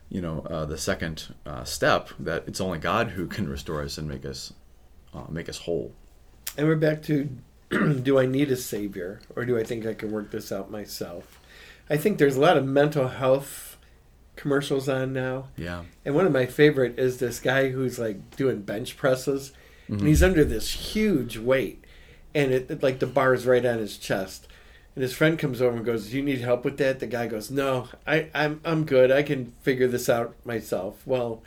You 0.08 0.20
know, 0.20 0.40
uh, 0.50 0.66
the 0.66 0.76
second 0.76 1.34
uh, 1.46 1.64
step 1.64 2.10
that 2.18 2.44
it's 2.46 2.60
only 2.60 2.78
God 2.78 3.10
who 3.10 3.26
can 3.26 3.48
restore 3.48 3.82
us 3.82 3.96
and 3.96 4.06
make 4.06 4.26
us 4.26 4.52
uh, 5.14 5.24
make 5.28 5.48
us 5.48 5.58
whole. 5.58 5.92
And 6.56 6.66
we're 6.66 6.76
back 6.76 7.02
to 7.04 7.28
do 8.02 8.18
I 8.18 8.26
need 8.26 8.50
a 8.50 8.56
savior 8.56 9.20
or 9.34 9.44
do 9.44 9.58
I 9.58 9.64
think 9.64 9.86
I 9.86 9.94
can 9.94 10.10
work 10.12 10.30
this 10.30 10.52
out 10.52 10.70
myself? 10.70 11.40
I 11.90 11.96
think 11.96 12.18
there's 12.18 12.36
a 12.36 12.40
lot 12.40 12.56
of 12.56 12.64
mental 12.66 13.08
health 13.08 13.76
commercials 14.36 14.88
on 14.88 15.12
now. 15.12 15.48
Yeah. 15.56 15.82
And 16.04 16.14
one 16.14 16.26
of 16.26 16.32
my 16.32 16.46
favorite 16.46 16.98
is 16.98 17.18
this 17.18 17.40
guy 17.40 17.70
who's 17.70 17.98
like 17.98 18.36
doing 18.36 18.62
bench 18.62 18.96
presses 18.96 19.52
and 19.88 20.06
he's 20.06 20.22
under 20.22 20.42
this 20.44 20.70
huge 20.94 21.36
weight 21.36 21.84
and 22.34 22.50
it, 22.50 22.70
it- 22.70 22.82
like 22.82 22.98
the 22.98 23.06
bar 23.06 23.34
is 23.34 23.44
right 23.46 23.64
on 23.66 23.78
his 23.78 23.98
chest. 23.98 24.48
And 24.94 25.02
his 25.02 25.14
friend 25.14 25.38
comes 25.38 25.62
over 25.62 25.76
and 25.76 25.86
goes, 25.86 26.10
"Do 26.10 26.16
you 26.18 26.22
need 26.22 26.40
help 26.42 26.66
with 26.66 26.76
that?" 26.76 27.00
The 27.00 27.06
guy 27.06 27.26
goes, 27.26 27.50
"No, 27.50 27.88
I, 28.06 28.28
I'm 28.34 28.60
I'm 28.62 28.84
good. 28.84 29.10
I 29.10 29.22
can 29.22 29.54
figure 29.62 29.88
this 29.88 30.10
out 30.10 30.34
myself." 30.44 31.00
Well, 31.06 31.42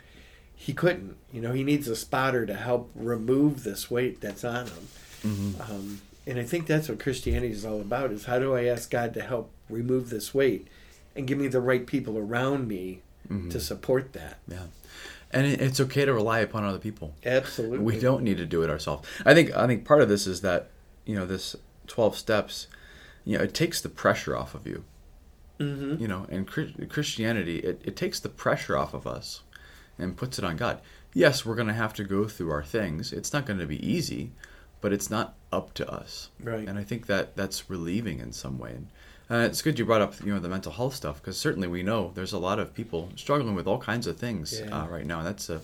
he 0.56 0.72
couldn't. 0.72 1.16
You 1.32 1.40
know, 1.42 1.52
he 1.52 1.62
needs 1.62 1.86
a 1.86 1.94
spotter 1.94 2.46
to 2.46 2.54
help 2.54 2.90
remove 2.94 3.62
this 3.62 3.90
weight 3.90 4.20
that's 4.20 4.42
on 4.44 4.66
him. 4.66 4.88
Um, 5.60 6.00
and 6.26 6.38
I 6.38 6.44
think 6.44 6.66
that's 6.66 6.88
what 6.88 6.98
Christianity 6.98 7.52
is 7.52 7.64
all 7.64 7.80
about: 7.80 8.10
is 8.10 8.24
how 8.24 8.38
do 8.38 8.54
I 8.54 8.64
ask 8.64 8.90
God 8.90 9.12
to 9.14 9.22
help 9.22 9.50
remove 9.68 10.08
this 10.10 10.32
weight 10.34 10.66
and 11.14 11.26
give 11.26 11.38
me 11.38 11.46
the 11.48 11.60
right 11.60 11.86
people 11.86 12.16
around 12.18 12.66
me 12.68 13.02
to 13.50 13.60
support 13.60 14.12
that? 14.14 14.38
Yeah. 14.48 14.66
And 15.32 15.46
it's 15.46 15.80
okay 15.80 16.04
to 16.04 16.12
rely 16.14 16.38
upon 16.38 16.64
other 16.64 16.78
people. 16.78 17.14
Absolutely, 17.24 17.78
We 17.80 17.98
don't 17.98 18.22
need 18.22 18.38
to 18.38 18.46
do 18.46 18.62
it 18.62 18.70
ourselves. 18.70 19.06
I 19.24 19.34
think 19.34 19.54
I 19.54 19.66
think 19.66 19.84
part 19.84 20.00
of 20.00 20.08
this 20.08 20.26
is 20.26 20.40
that, 20.42 20.70
you 21.04 21.16
know, 21.16 21.26
this 21.26 21.56
12 21.88 22.16
steps, 22.16 22.68
you 23.24 23.36
know, 23.36 23.44
it 23.44 23.52
takes 23.52 23.80
the 23.80 23.88
pressure 23.88 24.36
off 24.36 24.54
of 24.54 24.66
you. 24.66 24.84
hmm 25.58 25.96
You 25.98 26.06
know, 26.06 26.26
and 26.30 26.46
Christianity, 26.46 27.58
it, 27.58 27.82
it 27.84 27.96
takes 27.96 28.20
the 28.20 28.28
pressure 28.28 28.76
off 28.78 28.94
of 28.94 29.06
us 29.06 29.42
and 29.98 30.16
puts 30.16 30.38
it 30.38 30.44
on 30.44 30.56
God. 30.56 30.80
Yes, 31.14 31.44
we're 31.46 31.54
going 31.54 31.68
to 31.68 31.74
have 31.74 31.94
to 31.94 32.04
go 32.04 32.26
through 32.26 32.50
our 32.50 32.62
things. 32.62 33.12
It's 33.12 33.32
not 33.32 33.46
going 33.46 33.58
to 33.58 33.66
be 33.66 33.84
easy, 33.86 34.32
but 34.80 34.92
it's 34.92 35.10
not 35.10 35.34
up 35.52 35.72
to 35.74 35.90
us. 35.90 36.28
Right. 36.42 36.68
And 36.68 36.78
I 36.78 36.84
think 36.84 37.06
that 37.06 37.36
that's 37.36 37.70
relieving 37.70 38.18
in 38.20 38.32
some 38.32 38.58
way. 38.58 38.72
And 38.72 38.88
uh, 39.30 39.46
it's 39.46 39.62
good 39.62 39.78
you 39.78 39.84
brought 39.86 40.02
up, 40.02 40.14
you 40.24 40.32
know, 40.34 40.38
the 40.40 40.48
mental 40.48 40.72
health 40.72 40.94
stuff 40.94 41.20
because 41.20 41.38
certainly 41.38 41.68
we 41.68 41.82
know 41.82 42.12
there's 42.14 42.32
a 42.34 42.38
lot 42.38 42.58
of 42.58 42.74
people 42.74 43.08
struggling 43.16 43.54
with 43.54 43.66
all 43.66 43.78
kinds 43.78 44.06
of 44.06 44.18
things 44.18 44.60
Yeah. 44.60 44.82
uh, 44.82 44.86
right 44.88 45.06
now. 45.06 45.18
And 45.18 45.26
That's 45.26 45.48
a, 45.48 45.60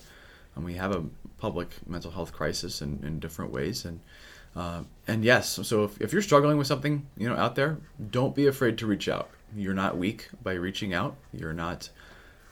and 0.57 0.65
we 0.65 0.75
have 0.75 0.93
a 0.97 1.05
public 1.39 1.69
mental 1.87 2.11
health 2.11 2.33
crisis 2.33 2.81
in, 2.83 3.01
in 3.05 3.21
different 3.21 3.53
ways. 3.53 3.85
And 3.85 4.01
uh, 4.55 4.83
and 5.09 5.25
yes, 5.25 5.59
so 5.63 5.85
if, 5.85 5.99
if 6.01 6.13
you're 6.13 6.21
struggling 6.21 6.59
with 6.59 6.67
something, 6.67 7.07
you 7.17 7.27
know, 7.27 7.37
out 7.37 7.55
there, 7.55 7.79
don't 8.11 8.35
be 8.35 8.47
afraid 8.47 8.77
to 8.79 8.87
reach 8.87 9.09
out. 9.09 9.31
You're 9.57 9.73
not 9.73 9.97
weak 9.97 10.29
by 10.43 10.53
reaching 10.55 10.93
out. 10.93 11.17
You're 11.33 11.55
not 11.55 11.89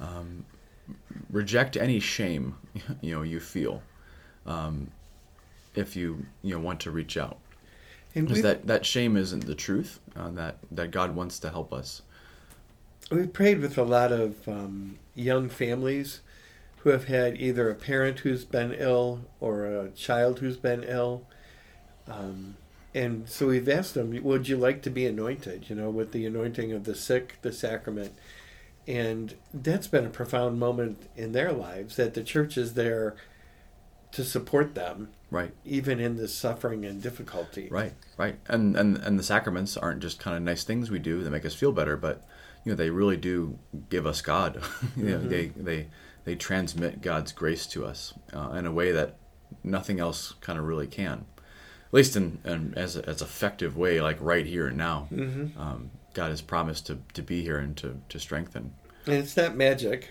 um, 0.00 0.46
reject 1.30 1.76
any 1.76 2.00
shame, 2.00 2.56
you 3.00 3.14
know, 3.14 3.22
you 3.22 3.40
feel 3.40 3.82
um, 4.46 4.90
if 5.74 5.96
you 5.96 6.26
you 6.42 6.54
know 6.54 6.60
want 6.60 6.80
to 6.80 6.90
reach 6.90 7.16
out. 7.16 7.38
Because 8.12 8.42
that, 8.42 8.66
that 8.66 8.84
shame 8.84 9.16
isn't 9.16 9.46
the 9.46 9.54
truth. 9.54 10.00
Uh, 10.16 10.30
that 10.30 10.58
that 10.72 10.90
God 10.90 11.14
wants 11.14 11.38
to 11.40 11.50
help 11.50 11.72
us. 11.72 12.02
We've 13.10 13.32
prayed 13.32 13.60
with 13.60 13.78
a 13.78 13.82
lot 13.82 14.12
of 14.12 14.48
um, 14.48 14.98
young 15.14 15.48
families 15.48 16.20
who 16.78 16.90
have 16.90 17.04
had 17.04 17.40
either 17.40 17.70
a 17.70 17.74
parent 17.74 18.20
who's 18.20 18.44
been 18.44 18.72
ill 18.72 19.20
or 19.38 19.66
a 19.66 19.90
child 19.90 20.38
who's 20.38 20.56
been 20.56 20.82
ill. 20.84 21.26
Um, 22.08 22.56
and 22.94 23.28
so 23.28 23.48
we've 23.48 23.68
asked 23.68 23.94
them, 23.94 24.18
Would 24.22 24.48
you 24.48 24.56
like 24.56 24.82
to 24.82 24.90
be 24.90 25.06
anointed? 25.06 25.68
You 25.68 25.76
know, 25.76 25.90
with 25.90 26.12
the 26.12 26.26
anointing 26.26 26.72
of 26.72 26.84
the 26.84 26.94
sick, 26.94 27.36
the 27.42 27.52
sacrament. 27.52 28.12
And 28.88 29.34
that's 29.54 29.86
been 29.86 30.06
a 30.06 30.10
profound 30.10 30.58
moment 30.58 31.08
in 31.16 31.32
their 31.32 31.52
lives 31.52 31.96
that 31.96 32.14
the 32.14 32.22
church 32.24 32.56
is 32.56 32.74
there 32.74 33.14
to 34.12 34.24
support 34.24 34.74
them, 34.74 35.10
Right. 35.30 35.52
even 35.64 36.00
in 36.00 36.16
the 36.16 36.26
suffering 36.26 36.84
and 36.84 37.00
difficulty. 37.00 37.68
Right, 37.70 37.92
right, 38.16 38.36
and 38.48 38.76
and 38.76 38.96
and 38.96 39.16
the 39.18 39.22
sacraments 39.22 39.76
aren't 39.76 40.00
just 40.00 40.18
kind 40.18 40.36
of 40.36 40.42
nice 40.42 40.64
things 40.64 40.90
we 40.90 40.98
do 40.98 41.22
that 41.22 41.30
make 41.30 41.44
us 41.46 41.54
feel 41.54 41.70
better, 41.70 41.96
but 41.96 42.26
you 42.64 42.72
know 42.72 42.76
they 42.76 42.90
really 42.90 43.16
do 43.16 43.58
give 43.88 44.06
us 44.06 44.20
God. 44.22 44.60
you 44.96 45.04
know, 45.04 45.18
they 45.20 45.48
they 45.56 45.86
they 46.24 46.34
transmit 46.34 47.00
God's 47.02 47.30
grace 47.30 47.66
to 47.68 47.86
us 47.86 48.12
uh, 48.32 48.50
in 48.52 48.66
a 48.66 48.72
way 48.72 48.90
that 48.90 49.16
nothing 49.62 50.00
else 50.00 50.34
kind 50.40 50.58
of 50.58 50.64
really 50.64 50.88
can, 50.88 51.24
at 51.38 51.94
least 51.94 52.16
in, 52.16 52.40
in 52.44 52.74
as 52.76 52.96
as 52.96 53.22
effective 53.22 53.76
way, 53.76 54.00
like 54.00 54.16
right 54.20 54.46
here 54.46 54.66
and 54.66 54.76
now. 54.76 55.02
hmm 55.10 55.46
Um, 55.56 55.90
God 56.14 56.30
has 56.30 56.40
promised 56.40 56.86
to, 56.88 56.98
to 57.14 57.22
be 57.22 57.42
here 57.42 57.58
and 57.58 57.76
to, 57.78 58.00
to 58.08 58.18
strengthen. 58.18 58.72
And 59.06 59.14
it's 59.16 59.36
not 59.36 59.56
magic, 59.56 60.08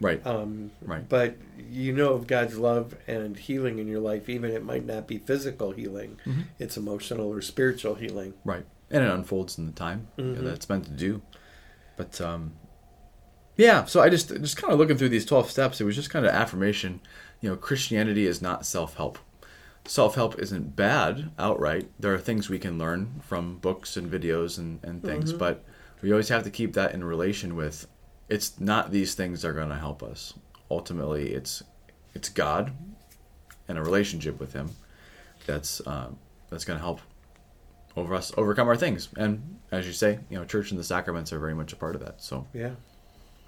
Right, 0.00 0.24
um, 0.26 0.70
right, 0.82 1.08
but 1.08 1.36
you 1.58 1.92
know 1.92 2.12
of 2.12 2.26
God's 2.28 2.56
love 2.56 2.94
and 3.08 3.36
healing 3.36 3.78
in 3.80 3.88
your 3.88 3.98
life, 4.00 4.28
even 4.28 4.52
it 4.52 4.64
might 4.64 4.86
not 4.86 5.08
be 5.08 5.18
physical 5.18 5.72
healing, 5.72 6.18
Mhm. 6.24 6.44
it's 6.60 6.76
emotional 6.76 7.32
or 7.32 7.40
spiritual 7.42 7.96
healing. 7.96 8.34
right, 8.44 8.64
and 8.90 9.02
it 9.04 9.10
unfolds 9.10 9.58
in 9.58 9.66
the 9.66 9.72
time 9.72 10.06
Mhm. 10.16 10.36
that 10.36 10.46
it's 10.54 10.68
meant 10.68 10.84
to 10.84 10.92
do. 10.92 11.20
But 11.96 12.20
um, 12.20 12.52
yeah, 13.56 13.86
so 13.86 14.00
I 14.00 14.08
just 14.08 14.28
just 14.28 14.56
kind 14.56 14.72
of 14.72 14.78
looking 14.78 14.96
through 14.96 15.08
these 15.08 15.26
twelve 15.26 15.50
steps. 15.50 15.80
It 15.80 15.84
was 15.84 15.96
just 15.96 16.10
kind 16.10 16.24
of 16.24 16.32
affirmation. 16.32 17.00
You 17.40 17.50
know, 17.50 17.56
Christianity 17.56 18.24
is 18.26 18.40
not 18.40 18.64
self 18.66 18.94
help. 18.94 19.18
Self 19.88 20.16
help 20.16 20.38
isn't 20.38 20.76
bad 20.76 21.30
outright. 21.38 21.88
There 21.98 22.12
are 22.12 22.18
things 22.18 22.50
we 22.50 22.58
can 22.58 22.76
learn 22.76 23.20
from 23.22 23.56
books 23.56 23.96
and 23.96 24.10
videos 24.12 24.58
and, 24.58 24.80
and 24.84 25.02
things, 25.02 25.32
Mhm. 25.32 25.38
but 25.38 25.64
we 26.02 26.12
always 26.12 26.28
have 26.28 26.42
to 26.44 26.50
keep 26.50 26.74
that 26.74 26.92
in 26.92 27.02
relation 27.02 27.56
with 27.56 27.86
it's 28.28 28.60
not 28.60 28.90
these 28.90 29.14
things 29.14 29.40
that 29.40 29.48
are 29.48 29.52
going 29.54 29.70
to 29.70 29.74
help 29.76 30.02
us. 30.02 30.34
Ultimately, 30.70 31.32
it's 31.32 31.62
it's 32.14 32.28
God 32.28 32.72
and 33.66 33.78
a 33.78 33.82
relationship 33.82 34.38
with 34.38 34.52
Him 34.52 34.72
that's 35.46 35.80
uh, 35.86 36.10
that's 36.50 36.66
going 36.66 36.78
to 36.78 36.84
help 36.84 37.00
over 37.96 38.14
us 38.14 38.30
overcome 38.36 38.68
our 38.68 38.76
things. 38.76 39.08
And 39.16 39.58
as 39.72 39.86
you 39.86 39.94
say, 39.94 40.18
you 40.28 40.38
know, 40.38 40.44
church 40.44 40.70
and 40.70 40.78
the 40.78 40.84
sacraments 40.84 41.32
are 41.32 41.38
very 41.38 41.54
much 41.54 41.72
a 41.72 41.76
part 41.76 41.94
of 41.94 42.02
that. 42.02 42.20
So 42.20 42.46
Yeah, 42.52 42.72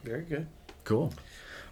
very 0.05 0.23
good. 0.23 0.47
cool. 0.85 1.13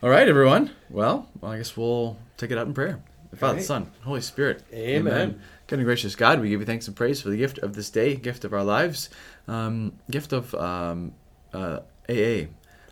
All 0.03 0.11
right, 0.11 0.29
everyone. 0.29 0.73
Well, 0.91 1.27
well 1.41 1.53
I 1.53 1.57
guess 1.57 1.75
we'll 1.75 2.19
take 2.37 2.51
it 2.51 2.59
out 2.59 2.67
in 2.67 2.75
prayer. 2.75 3.01
The 3.31 3.37
Father, 3.37 3.55
the 3.55 3.59
right. 3.59 3.67
Son, 3.67 3.91
Holy 4.05 4.21
Spirit. 4.21 4.63
Amen. 4.73 5.41
Good 5.67 5.79
and 5.79 5.87
gracious 5.87 6.17
God, 6.17 6.41
we 6.41 6.49
give 6.49 6.61
you 6.61 6.67
thanks 6.67 6.87
and 6.87 6.97
praise 6.97 7.21
for 7.21 7.29
the 7.29 7.37
gift 7.37 7.59
of 7.59 7.75
this 7.75 7.91
day, 7.91 8.17
gift 8.17 8.45
of 8.45 8.55
our 8.55 8.65
lives, 8.65 9.11
um, 9.47 9.93
gift 10.11 10.33
of 10.33 10.55
um, 10.55 11.13
uh, 11.53 11.81
AA, 12.09 12.47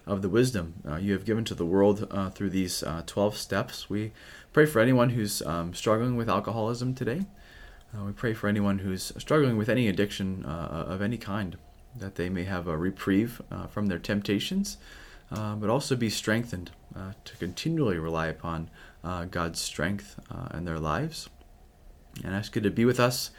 of 0.07 0.21
the 0.21 0.29
wisdom 0.29 0.75
uh, 0.87 0.97
you 0.97 1.13
have 1.13 1.25
given 1.25 1.45
to 1.45 1.55
the 1.55 1.65
world 1.65 2.07
uh, 2.11 2.29
through 2.31 2.51
these 2.51 2.83
uh, 2.83 3.03
12 3.07 3.37
steps. 3.37 3.89
We 3.89 4.13
pray 4.53 4.67
for 4.67 4.81
anyone 4.81 5.11
who's 5.11 5.41
um, 5.43 5.73
struggling 5.75 6.17
with 6.17 6.29
alcoholism 6.29 6.95
today. 6.95 7.27
Uh, 7.95 8.05
we 8.05 8.13
pray 8.13 8.35
for 8.35 8.49
anyone 8.49 8.81
who's 8.81 9.13
struggling 9.17 9.57
with 9.57 9.69
any 9.69 9.89
addiction 9.89 10.45
uh, 10.45 10.85
of 10.89 11.01
any 11.01 11.17
kind, 11.17 11.57
that 11.95 12.17
they 12.17 12.29
may 12.29 12.45
have 12.45 12.69
a 12.69 12.77
reprieve 12.77 13.41
uh, 13.51 13.67
from 13.67 13.87
their 13.87 13.99
temptations, 13.99 14.77
uh, 15.31 15.55
but 15.55 15.71
also 15.71 15.97
be 15.97 16.11
strengthened 16.11 16.71
uh, 16.95 17.13
to 17.25 17.37
continually 17.37 17.99
rely 17.99 18.27
upon 18.27 18.69
uh, 19.07 19.25
God's 19.27 19.61
strength 19.61 20.19
uh, 20.31 20.57
in 20.57 20.65
their 20.65 20.79
lives. 20.79 21.29
And 22.25 22.35
ask 22.35 22.57
you 22.57 22.63
to 22.63 22.71
be 22.71 22.85
with 22.85 22.99
us 22.99 23.31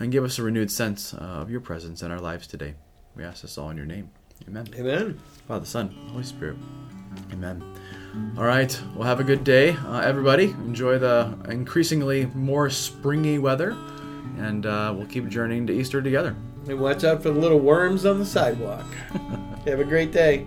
and 0.00 0.10
give 0.10 0.24
us 0.24 0.38
a 0.38 0.42
renewed 0.42 0.70
sense 0.70 1.14
of 1.14 1.50
your 1.50 1.60
presence 1.60 2.02
in 2.02 2.10
our 2.10 2.20
lives 2.20 2.46
today. 2.46 2.74
We 3.14 3.22
ask 3.22 3.42
this 3.42 3.56
all 3.56 3.70
in 3.70 3.76
your 3.76 3.86
name. 3.86 4.10
Amen. 4.48 4.66
Amen. 4.74 5.20
Father, 5.46 5.64
Son, 5.64 5.94
Holy 6.10 6.24
Spirit. 6.24 6.56
Amen. 7.32 7.62
All 8.36 8.44
right. 8.44 8.80
Well, 8.94 9.06
have 9.06 9.20
a 9.20 9.24
good 9.24 9.44
day, 9.44 9.70
uh, 9.86 10.00
everybody. 10.00 10.50
Enjoy 10.50 10.98
the 10.98 11.36
increasingly 11.48 12.26
more 12.26 12.68
springy 12.70 13.38
weather, 13.38 13.76
and 14.38 14.66
uh, 14.66 14.92
we'll 14.96 15.06
keep 15.06 15.28
journeying 15.28 15.66
to 15.68 15.72
Easter 15.72 16.02
together. 16.02 16.34
And 16.68 16.80
watch 16.80 17.04
out 17.04 17.22
for 17.22 17.30
the 17.30 17.38
little 17.38 17.60
worms 17.60 18.04
on 18.06 18.18
the 18.18 18.26
sidewalk. 18.26 18.84
Have 19.66 19.80
a 19.80 19.84
great 19.84 20.12
day. 20.12 20.46